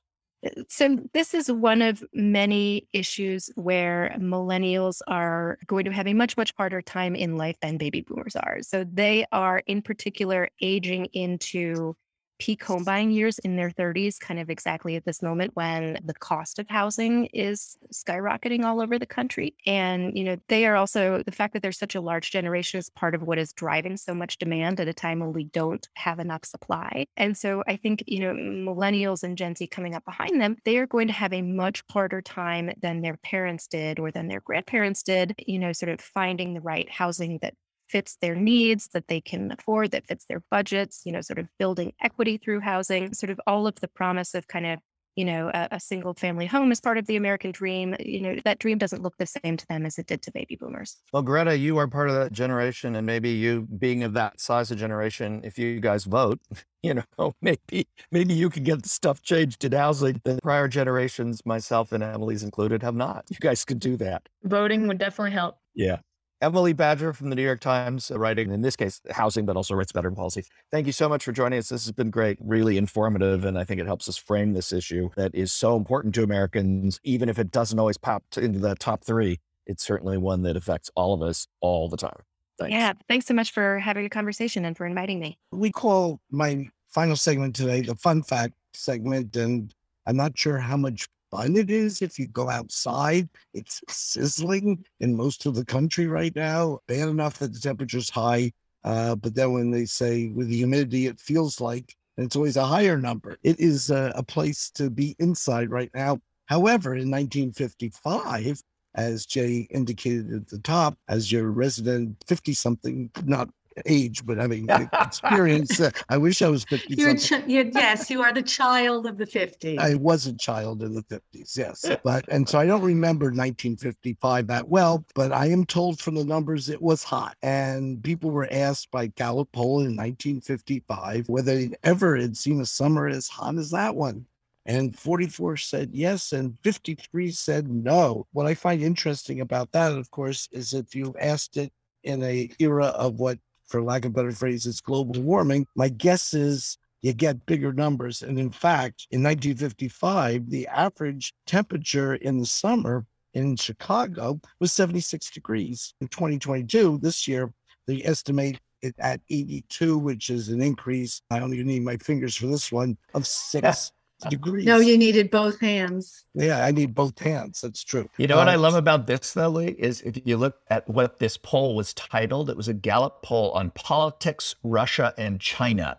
So, 0.67 0.97
this 1.13 1.33
is 1.33 1.49
one 1.51 1.81
of 1.81 2.03
many 2.13 2.87
issues 2.91 3.49
where 3.55 4.13
millennials 4.19 4.99
are 5.07 5.57
going 5.67 5.85
to 5.85 5.91
have 5.91 6.07
a 6.07 6.13
much, 6.13 6.35
much 6.35 6.53
harder 6.57 6.81
time 6.81 7.15
in 7.15 7.37
life 7.37 7.55
than 7.61 7.77
baby 7.77 8.01
boomers 8.01 8.35
are. 8.35 8.61
So, 8.61 8.83
they 8.91 9.25
are 9.31 9.63
in 9.67 9.81
particular 9.81 10.49
aging 10.61 11.05
into 11.13 11.95
peak 12.43 12.61
home 12.65 12.83
buying 12.83 13.09
years 13.09 13.39
in 13.39 13.55
their 13.55 13.69
30s, 13.69 14.19
kind 14.19 14.37
of 14.37 14.49
exactly 14.49 14.97
at 14.97 15.05
this 15.05 15.21
moment 15.21 15.51
when 15.53 15.97
the 16.03 16.13
cost 16.13 16.59
of 16.59 16.67
housing 16.67 17.27
is 17.27 17.77
skyrocketing 17.93 18.65
all 18.65 18.81
over 18.81 18.99
the 18.99 19.05
country. 19.05 19.55
And, 19.65 20.17
you 20.17 20.25
know, 20.25 20.35
they 20.49 20.65
are 20.65 20.75
also 20.75 21.23
the 21.25 21.31
fact 21.31 21.53
that 21.53 21.61
there's 21.61 21.79
such 21.79 21.95
a 21.95 22.01
large 22.01 22.31
generation 22.31 22.79
is 22.79 22.89
part 22.89 23.15
of 23.15 23.21
what 23.23 23.37
is 23.37 23.53
driving 23.53 23.95
so 23.95 24.13
much 24.13 24.39
demand 24.39 24.81
at 24.81 24.89
a 24.89 24.93
time 24.93 25.21
when 25.21 25.31
we 25.31 25.45
don't 25.45 25.87
have 25.93 26.19
enough 26.19 26.43
supply. 26.43 27.05
And 27.15 27.37
so 27.37 27.63
I 27.65 27.77
think, 27.77 28.03
you 28.07 28.19
know, 28.19 28.33
millennials 28.33 29.23
and 29.23 29.37
Gen 29.37 29.55
Z 29.55 29.65
coming 29.67 29.95
up 29.95 30.03
behind 30.03 30.41
them, 30.41 30.57
they 30.65 30.79
are 30.79 30.85
going 30.85 31.07
to 31.07 31.13
have 31.13 31.31
a 31.31 31.41
much 31.41 31.81
harder 31.89 32.21
time 32.21 32.71
than 32.81 32.99
their 32.99 33.15
parents 33.23 33.67
did 33.67 33.99
or 33.99 34.11
than 34.11 34.27
their 34.27 34.41
grandparents 34.41 35.01
did, 35.01 35.33
you 35.47 35.59
know, 35.59 35.71
sort 35.71 35.93
of 35.93 36.01
finding 36.01 36.55
the 36.55 36.61
right 36.61 36.89
housing 36.89 37.39
that 37.41 37.53
fits 37.93 38.17
their 38.21 38.35
needs, 38.35 38.87
that 38.87 39.07
they 39.07 39.21
can 39.21 39.51
afford, 39.51 39.91
that 39.91 40.07
fits 40.07 40.25
their 40.25 40.41
budgets, 40.49 41.03
you 41.05 41.11
know, 41.11 41.21
sort 41.21 41.37
of 41.37 41.47
building 41.59 41.93
equity 42.01 42.37
through 42.37 42.59
housing, 42.59 43.13
sort 43.13 43.29
of 43.29 43.39
all 43.45 43.67
of 43.67 43.75
the 43.81 43.87
promise 43.87 44.33
of 44.33 44.47
kind 44.47 44.65
of 44.65 44.79
you 45.15 45.25
know, 45.25 45.51
a, 45.53 45.67
a, 45.73 45.79
single 45.79 46.15
family 46.15 46.47
home 46.47 46.71
as 46.71 46.81
part 46.81 46.97
of 46.97 47.05
the 47.05 47.15
American 47.15 47.51
dream, 47.51 47.95
you 47.99 48.19
know, 48.19 48.35
that 48.45 48.57
dream 48.57 48.79
doesn't 48.79 49.03
look 49.03 49.15
the 49.19 49.27
same 49.27 49.55
to 49.57 49.67
them 49.67 49.85
as 49.85 49.99
it 49.99 50.07
did 50.07 50.23
to 50.23 50.31
baby 50.31 50.55
boomers. 50.55 50.97
Well, 51.11 51.21
Greta, 51.21 51.55
you 51.55 51.77
are 51.77 51.87
part 51.87 52.09
of 52.09 52.15
that 52.15 52.31
generation, 52.31 52.95
and 52.95 53.05
maybe 53.05 53.29
you 53.29 53.67
being 53.77 54.03
of 54.03 54.13
that 54.13 54.39
size 54.39 54.71
of 54.71 54.79
generation, 54.79 55.41
if 55.43 55.59
you 55.59 55.79
guys 55.79 56.05
vote, 56.05 56.39
you 56.81 56.95
know, 56.95 57.35
maybe 57.43 57.87
maybe 58.11 58.33
you 58.33 58.49
can 58.49 58.63
get 58.63 58.81
the 58.81 58.89
stuff 58.89 59.21
changed 59.21 59.63
in 59.63 59.73
housing 59.73 60.19
that 60.23 60.41
prior 60.41 60.67
generations, 60.67 61.45
myself 61.45 61.91
and 61.91 62.03
Emily's 62.03 62.41
included, 62.41 62.81
have 62.81 62.95
not. 62.95 63.25
You 63.29 63.37
guys 63.39 63.63
could 63.63 63.79
do 63.79 63.95
that. 63.97 64.27
Voting 64.43 64.87
would 64.87 64.97
definitely 64.97 65.33
help. 65.33 65.59
Yeah. 65.75 65.99
Emily 66.43 66.73
Badger 66.73 67.13
from 67.13 67.29
the 67.29 67.37
New 67.37 67.43
York 67.43 67.61
Times, 67.61 68.11
uh, 68.11 68.19
writing 68.19 68.51
in 68.51 68.61
this 68.61 68.75
case 68.75 68.99
housing, 69.11 69.45
but 69.45 69.55
also 69.55 69.75
writes 69.75 69.93
veteran 69.93 70.13
policy. 70.13 70.43
Thank 70.71 70.87
you 70.87 70.91
so 70.91 71.07
much 71.07 71.23
for 71.23 71.31
joining 71.31 71.57
us. 71.57 71.69
This 71.69 71.85
has 71.85 71.93
been 71.93 72.09
great, 72.09 72.37
really 72.41 72.77
informative, 72.77 73.45
and 73.45 73.57
I 73.57 73.63
think 73.63 73.79
it 73.79 73.87
helps 73.87 74.09
us 74.09 74.17
frame 74.17 74.51
this 74.51 74.73
issue 74.73 75.09
that 75.15 75.33
is 75.33 75.53
so 75.53 75.77
important 75.77 76.13
to 76.15 76.23
Americans, 76.23 76.99
even 77.05 77.29
if 77.29 77.39
it 77.39 77.49
doesn't 77.49 77.79
always 77.79 77.97
pop 77.97 78.23
into 78.35 78.59
the 78.59 78.75
top 78.75 79.05
three. 79.05 79.39
It's 79.65 79.83
certainly 79.83 80.17
one 80.17 80.43
that 80.43 80.57
affects 80.57 80.91
all 80.95 81.13
of 81.13 81.21
us 81.21 81.47
all 81.61 81.87
the 81.87 81.95
time. 81.95 82.19
Thanks. 82.59 82.73
Yeah, 82.73 82.91
thanks 83.07 83.25
so 83.25 83.33
much 83.33 83.51
for 83.51 83.79
having 83.79 84.05
a 84.05 84.09
conversation 84.09 84.65
and 84.65 84.75
for 84.75 84.85
inviting 84.85 85.21
me. 85.21 85.37
We 85.53 85.71
call 85.71 86.19
my 86.29 86.67
final 86.89 87.15
segment 87.15 87.55
today 87.55 87.81
the 87.81 87.95
fun 87.95 88.21
fact 88.21 88.53
segment, 88.73 89.33
and 89.37 89.73
I'm 90.05 90.17
not 90.17 90.37
sure 90.37 90.57
how 90.57 90.75
much 90.75 91.07
fun 91.33 91.55
it 91.55 91.69
is 91.69 92.01
if 92.01 92.19
you 92.19 92.27
go 92.27 92.49
outside. 92.49 93.27
It's 93.53 93.81
sizzling 93.89 94.85
in 94.99 95.15
most 95.15 95.45
of 95.45 95.55
the 95.55 95.65
country 95.65 96.07
right 96.07 96.35
now, 96.35 96.79
bad 96.87 97.09
enough 97.09 97.39
that 97.39 97.53
the 97.53 97.59
temperature's 97.59 98.09
high. 98.09 98.51
Uh, 98.83 99.15
but 99.15 99.33
then 99.33 99.53
when 99.53 99.71
they 99.71 99.85
say 99.85 100.27
with 100.27 100.49
the 100.49 100.57
humidity, 100.57 101.07
it 101.07 101.19
feels 101.19 101.59
like 101.61 101.95
it's 102.17 102.35
always 102.35 102.57
a 102.57 102.65
higher 102.65 102.97
number. 102.97 103.37
It 103.43 103.59
is 103.59 103.89
a 103.89 104.23
place 104.27 104.69
to 104.71 104.89
be 104.89 105.15
inside 105.19 105.71
right 105.71 105.89
now. 105.95 106.19
However, 106.45 106.93
in 106.93 107.09
1955, 107.09 108.61
as 108.95 109.25
Jay 109.25 109.67
indicated 109.71 110.31
at 110.33 110.47
the 110.47 110.59
top, 110.59 110.95
as 111.07 111.31
your 111.31 111.49
resident 111.49 112.23
50 112.27 112.53
something, 112.53 113.09
not 113.25 113.49
age, 113.85 114.25
but 114.25 114.39
I 114.39 114.47
mean 114.47 114.67
experience. 114.93 115.79
Uh, 115.79 115.91
I 116.09 116.17
wish 116.17 116.41
I 116.41 116.49
was 116.49 116.63
50 116.65 116.95
you're, 116.95 117.15
ch- 117.15 117.31
you're, 117.47 117.65
yes, 117.65 118.09
you 118.09 118.21
are 118.21 118.33
the 118.33 118.41
child 118.41 119.05
of 119.05 119.17
the 119.17 119.25
50s. 119.25 119.79
I 119.79 119.95
was 119.95 120.27
a 120.27 120.33
child 120.33 120.83
in 120.83 120.93
the 120.93 121.03
50s, 121.03 121.57
yes. 121.57 121.85
But, 122.03 122.25
and 122.27 122.47
so 122.47 122.59
I 122.59 122.65
don't 122.65 122.81
remember 122.81 123.25
1955 123.27 124.47
that 124.47 124.67
well, 124.67 125.05
but 125.15 125.31
I 125.31 125.47
am 125.47 125.65
told 125.65 125.99
from 126.01 126.15
the 126.15 126.25
numbers 126.25 126.69
it 126.69 126.81
was 126.81 127.03
hot. 127.03 127.37
And 127.41 128.03
people 128.03 128.31
were 128.31 128.47
asked 128.51 128.91
by 128.91 129.07
Gallup 129.07 129.51
poll 129.51 129.79
in 129.79 129.95
1955 129.95 131.29
whether 131.29 131.55
they 131.55 131.75
ever 131.83 132.17
had 132.17 132.35
seen 132.35 132.59
a 132.61 132.65
summer 132.65 133.07
as 133.07 133.27
hot 133.27 133.55
as 133.55 133.71
that 133.71 133.95
one 133.95 134.25
and 134.65 134.97
44 134.97 135.57
said 135.57 135.89
yes 135.93 136.31
and 136.31 136.57
53 136.63 137.31
said 137.31 137.67
no 137.67 138.25
what 138.31 138.45
i 138.45 138.53
find 138.53 138.81
interesting 138.81 139.41
about 139.41 139.71
that 139.73 139.91
of 139.91 140.09
course 140.11 140.47
is 140.51 140.73
if 140.73 140.95
you 140.95 141.13
asked 141.19 141.57
it 141.57 141.71
in 142.03 142.23
a 142.23 142.49
era 142.59 142.87
of 142.87 143.19
what 143.19 143.39
for 143.67 143.81
lack 143.81 144.05
of 144.05 144.13
better 144.13 144.31
phrases, 144.31 144.81
global 144.81 145.21
warming, 145.21 145.67
my 145.75 145.89
guess 145.89 146.33
is 146.33 146.77
you 147.01 147.13
get 147.13 147.45
bigger 147.45 147.73
numbers. 147.73 148.21
And 148.21 148.39
in 148.39 148.49
fact, 148.49 149.07
in 149.11 149.21
1955, 149.21 150.49
the 150.49 150.67
average 150.67 151.33
temperature 151.45 152.15
in 152.15 152.39
the 152.39 152.45
summer 152.45 153.05
in 153.33 153.55
Chicago 153.55 154.39
was 154.59 154.71
76 154.71 155.31
degrees. 155.31 155.93
In 156.01 156.07
2022, 156.07 156.99
this 157.01 157.27
year, 157.27 157.51
they 157.87 158.01
estimate 158.03 158.59
it 158.81 158.95
at 158.99 159.21
82, 159.29 159.97
which 159.97 160.29
is 160.29 160.49
an 160.49 160.61
increase. 160.61 161.21
I 161.29 161.39
only 161.39 161.61
need 161.63 161.83
my 161.83 161.97
fingers 161.97 162.35
for 162.35 162.47
this 162.47 162.71
one 162.71 162.97
of 163.13 163.27
six 163.27 163.91
degrees. 164.29 164.65
No, 164.65 164.79
you 164.79 164.97
needed 164.97 165.31
both 165.31 165.59
hands. 165.59 166.25
Yeah, 166.33 166.63
I 166.63 166.71
need 166.71 166.95
both 166.95 167.19
hands. 167.19 167.61
That's 167.61 167.83
true. 167.83 168.09
You 168.17 168.27
know 168.27 168.37
what 168.37 168.49
I 168.49 168.55
um, 168.55 168.61
love 168.61 168.75
about 168.75 169.07
this, 169.07 169.33
though, 169.33 169.49
Lee, 169.49 169.75
is 169.77 170.01
if 170.01 170.19
you 170.25 170.37
look 170.37 170.57
at 170.69 170.87
what 170.89 171.19
this 171.19 171.37
poll 171.37 171.75
was 171.75 171.93
titled, 171.93 172.49
it 172.49 172.57
was 172.57 172.67
a 172.67 172.73
Gallup 172.73 173.21
poll 173.23 173.51
on 173.51 173.71
politics, 173.71 174.55
Russia, 174.63 175.13
and 175.17 175.39
China. 175.39 175.97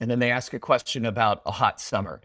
And 0.00 0.10
then 0.10 0.18
they 0.18 0.30
ask 0.30 0.52
a 0.52 0.58
question 0.58 1.06
about 1.06 1.42
a 1.46 1.52
hot 1.52 1.80
summer. 1.80 2.20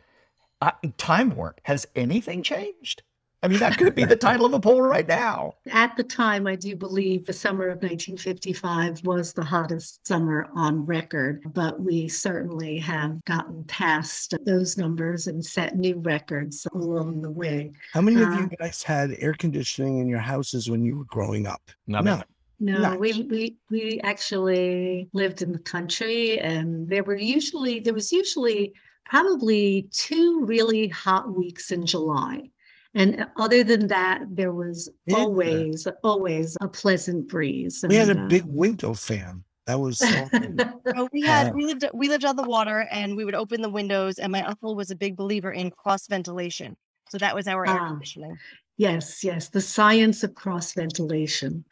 Uh, 0.61 0.71
time 0.97 1.35
warp. 1.35 1.61
Has 1.63 1.87
anything 1.95 2.43
changed? 2.43 3.03
I 3.41 3.47
mean, 3.47 3.59
that 3.59 3.77
could 3.77 3.95
be 3.95 4.03
the 4.03 4.17
title 4.17 4.45
of 4.45 4.53
a 4.53 4.59
poll 4.59 4.81
right 4.81 5.07
now. 5.07 5.53
At 5.71 5.95
the 5.95 6.03
time, 6.03 6.45
I 6.45 6.55
do 6.55 6.75
believe 6.75 7.25
the 7.25 7.31
summer 7.31 7.67
of 7.67 7.77
1955 7.77 9.05
was 9.05 9.31
the 9.31 9.43
hottest 9.43 10.05
summer 10.05 10.49
on 10.55 10.85
record, 10.85 11.41
but 11.53 11.79
we 11.79 12.09
certainly 12.09 12.77
have 12.79 13.23
gotten 13.23 13.63
past 13.63 14.35
those 14.45 14.77
numbers 14.77 15.27
and 15.27 15.45
set 15.45 15.77
new 15.77 15.99
records 15.99 16.67
along 16.73 17.21
the 17.21 17.31
way. 17.31 17.71
How 17.93 18.01
many 18.01 18.21
of 18.21 18.33
you 18.33 18.43
uh, 18.45 18.55
guys 18.59 18.83
had 18.83 19.15
air 19.19 19.33
conditioning 19.33 19.99
in 19.99 20.09
your 20.09 20.19
houses 20.19 20.69
when 20.69 20.83
you 20.83 20.97
were 20.97 21.05
growing 21.05 21.47
up? 21.47 21.61
None. 21.87 22.03
No. 22.03 22.21
No, 22.61 22.97
we, 22.97 23.23
we 23.23 23.55
we 23.69 24.01
actually 24.03 25.07
lived 25.13 25.41
in 25.41 25.53
the 25.53 25.59
country 25.59 26.41
and 26.41 26.89
there 26.89 27.05
were 27.05 27.15
usually 27.15 27.79
there 27.79 27.93
was 27.93 28.11
usually 28.11 28.73
probably 29.05 29.87
two 29.91 30.43
really 30.43 30.89
hot 30.89 31.33
weeks 31.33 31.71
in 31.71 31.85
July. 31.85 32.49
And 32.95 33.27
other 33.37 33.63
than 33.63 33.87
that, 33.87 34.21
there 34.29 34.51
was 34.51 34.89
yeah. 35.05 35.17
always, 35.17 35.87
always 36.03 36.57
a 36.59 36.67
pleasant 36.67 37.27
breeze. 37.27 37.85
We 37.87 37.95
had 37.95 38.09
a 38.09 38.19
uh, 38.19 38.27
big 38.27 38.45
window 38.45 38.93
fan. 38.93 39.43
That 39.67 39.79
was. 39.79 40.01
oh, 40.95 41.07
we 41.13 41.21
had 41.21 41.53
we 41.53 41.65
lived 41.65 41.85
we 41.93 42.09
lived 42.09 42.25
on 42.25 42.35
the 42.35 42.43
water, 42.43 42.87
and 42.89 43.15
we 43.15 43.23
would 43.23 43.35
open 43.35 43.61
the 43.61 43.69
windows. 43.69 44.17
And 44.17 44.31
my 44.31 44.43
uncle 44.43 44.75
was 44.75 44.89
a 44.89 44.95
big 44.95 45.15
believer 45.15 45.51
in 45.51 45.69
cross 45.69 46.07
ventilation, 46.07 46.75
so 47.09 47.19
that 47.19 47.35
was 47.35 47.47
our 47.47 47.67
air 47.67 47.79
ah, 47.79 47.89
conditioning. 47.89 48.35
Yes, 48.77 49.23
yes, 49.23 49.49
the 49.49 49.61
science 49.61 50.23
of 50.23 50.33
cross 50.33 50.73
ventilation. 50.73 51.65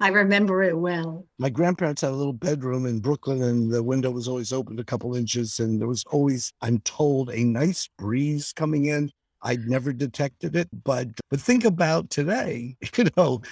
I 0.00 0.08
remember 0.08 0.62
it 0.62 0.78
well. 0.78 1.26
My 1.38 1.50
grandparents 1.50 2.02
had 2.02 2.12
a 2.12 2.16
little 2.16 2.32
bedroom 2.32 2.86
in 2.86 3.00
Brooklyn, 3.00 3.42
and 3.42 3.70
the 3.70 3.82
window 3.82 4.10
was 4.10 4.28
always 4.28 4.52
opened 4.52 4.78
a 4.78 4.84
couple 4.84 5.16
inches, 5.16 5.58
and 5.58 5.80
there 5.80 5.88
was 5.88 6.04
always, 6.04 6.52
I'm 6.62 6.78
told, 6.80 7.30
a 7.30 7.42
nice 7.42 7.88
breeze 7.98 8.52
coming 8.54 8.84
in. 8.84 9.10
I'd 9.42 9.68
never 9.68 9.92
detected 9.92 10.56
it, 10.56 10.68
but 10.84 11.08
but 11.30 11.40
think 11.40 11.64
about 11.64 12.10
today, 12.10 12.76
you 12.96 13.04
know, 13.16 13.42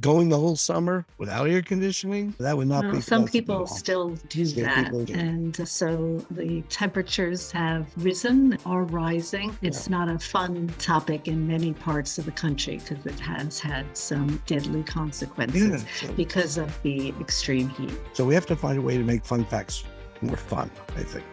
going 0.00 0.28
the 0.28 0.36
whole 0.36 0.56
summer 0.56 1.06
without 1.18 1.48
air 1.48 1.62
conditioning 1.62 2.34
that 2.40 2.56
would 2.56 2.66
not 2.66 2.90
be 2.90 3.00
some 3.00 3.24
people 3.24 3.64
still 3.64 4.10
do 4.28 4.44
that 4.44 4.90
do. 4.90 5.14
and 5.14 5.68
so 5.68 6.18
the 6.32 6.62
temperatures 6.62 7.52
have 7.52 7.86
risen 7.98 8.58
or 8.66 8.82
rising 8.82 9.56
it's 9.62 9.88
yeah. 9.88 9.98
not 9.98 10.08
a 10.08 10.18
fun 10.18 10.66
topic 10.78 11.28
in 11.28 11.46
many 11.46 11.72
parts 11.74 12.18
of 12.18 12.24
the 12.24 12.32
country 12.32 12.78
because 12.78 13.06
it 13.06 13.20
has 13.20 13.60
had 13.60 13.86
some 13.96 14.42
deadly 14.46 14.82
consequences 14.82 15.84
yeah, 15.84 16.08
so, 16.08 16.12
because 16.14 16.58
of 16.58 16.82
the 16.82 17.10
extreme 17.20 17.68
heat 17.68 17.94
so 18.14 18.24
we 18.24 18.34
have 18.34 18.46
to 18.46 18.56
find 18.56 18.78
a 18.78 18.82
way 18.82 18.98
to 18.98 19.04
make 19.04 19.24
fun 19.24 19.44
facts 19.44 19.84
more 20.22 20.36
fun 20.36 20.68
i 20.96 21.04
think 21.04 21.24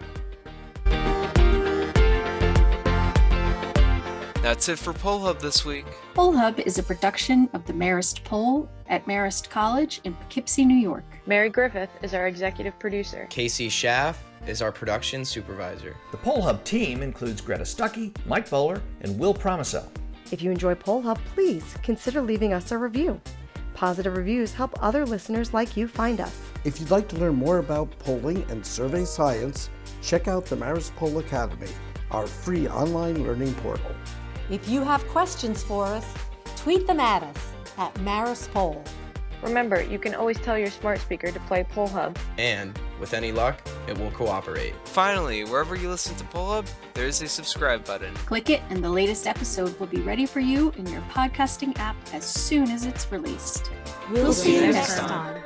That's 4.41 4.69
it 4.69 4.79
for 4.79 4.93
Poll 4.93 5.19
Hub 5.19 5.41
this 5.41 5.65
week. 5.65 5.85
Poll 6.13 6.31
Hub 6.31 6.61
is 6.61 6.77
a 6.79 6.83
production 6.83 7.49
of 7.51 7.65
the 7.65 7.73
Marist 7.73 8.23
Poll 8.23 8.69
at 8.87 9.05
Marist 9.05 9.49
College 9.49 9.99
in 10.05 10.13
Poughkeepsie, 10.13 10.63
New 10.63 10.77
York. 10.77 11.03
Mary 11.25 11.49
Griffith 11.49 11.89
is 12.01 12.13
our 12.13 12.27
executive 12.27 12.79
producer. 12.79 13.27
Casey 13.29 13.67
Schaff 13.67 14.23
is 14.47 14.61
our 14.61 14.71
production 14.71 15.25
supervisor. 15.25 15.93
The 16.11 16.17
Poll 16.17 16.41
Hub 16.41 16.63
team 16.63 17.03
includes 17.03 17.41
Greta 17.41 17.63
Stuckey, 17.63 18.15
Mike 18.25 18.49
Bowler, 18.49 18.81
and 19.01 19.19
Will 19.19 19.33
Promiso. 19.33 19.85
If 20.31 20.41
you 20.41 20.51
enjoy 20.51 20.73
Poll 20.73 21.01
Hub, 21.01 21.19
please 21.35 21.75
consider 21.83 22.21
leaving 22.21 22.53
us 22.53 22.71
a 22.71 22.77
review. 22.77 23.19
Positive 23.73 24.15
reviews 24.15 24.53
help 24.53 24.73
other 24.81 25.05
listeners 25.05 25.53
like 25.53 25.75
you 25.75 25.85
find 25.85 26.21
us. 26.21 26.39
If 26.63 26.79
you'd 26.79 26.91
like 26.91 27.09
to 27.09 27.17
learn 27.17 27.35
more 27.35 27.57
about 27.57 27.91
polling 27.99 28.49
and 28.49 28.65
survey 28.65 29.03
science, 29.03 29.69
check 30.01 30.29
out 30.29 30.45
the 30.45 30.55
Marist 30.55 30.95
Poll 30.95 31.19
Academy, 31.19 31.71
our 32.11 32.25
free 32.25 32.69
online 32.69 33.21
learning 33.23 33.53
portal. 33.55 33.91
If 34.49 34.67
you 34.67 34.83
have 34.83 35.05
questions 35.09 35.63
for 35.63 35.85
us, 35.85 36.11
tweet 36.55 36.87
them 36.87 36.99
at 36.99 37.23
us 37.23 37.51
at 37.77 37.93
Marist 37.95 38.51
Poll. 38.51 38.83
Remember, 39.41 39.81
you 39.81 39.99
can 39.99 40.15
always 40.15 40.37
tell 40.39 40.57
your 40.57 40.69
smart 40.69 40.99
speaker 40.99 41.31
to 41.31 41.39
play 41.41 41.63
Poll 41.63 41.87
Hub. 41.87 42.17
And, 42.37 42.77
with 42.99 43.13
any 43.13 43.31
luck, 43.31 43.61
it 43.87 43.97
will 43.97 44.11
cooperate. 44.11 44.73
Finally, 44.83 45.45
wherever 45.45 45.75
you 45.75 45.89
listen 45.89 46.15
to 46.17 46.23
Poll 46.25 46.47
Hub, 46.47 46.65
there's 46.93 47.21
a 47.21 47.27
subscribe 47.27 47.85
button. 47.85 48.13
Click 48.15 48.49
it, 48.49 48.61
and 48.69 48.83
the 48.83 48.89
latest 48.89 49.27
episode 49.27 49.79
will 49.79 49.87
be 49.87 50.01
ready 50.01 50.25
for 50.25 50.41
you 50.41 50.73
in 50.77 50.85
your 50.87 51.01
podcasting 51.03 51.77
app 51.79 51.95
as 52.13 52.25
soon 52.25 52.69
as 52.69 52.85
it's 52.85 53.09
released. 53.11 53.71
We'll, 54.11 54.33
see 54.33 54.55
you 54.55 54.73
next 54.73 54.97
time. 54.97 55.41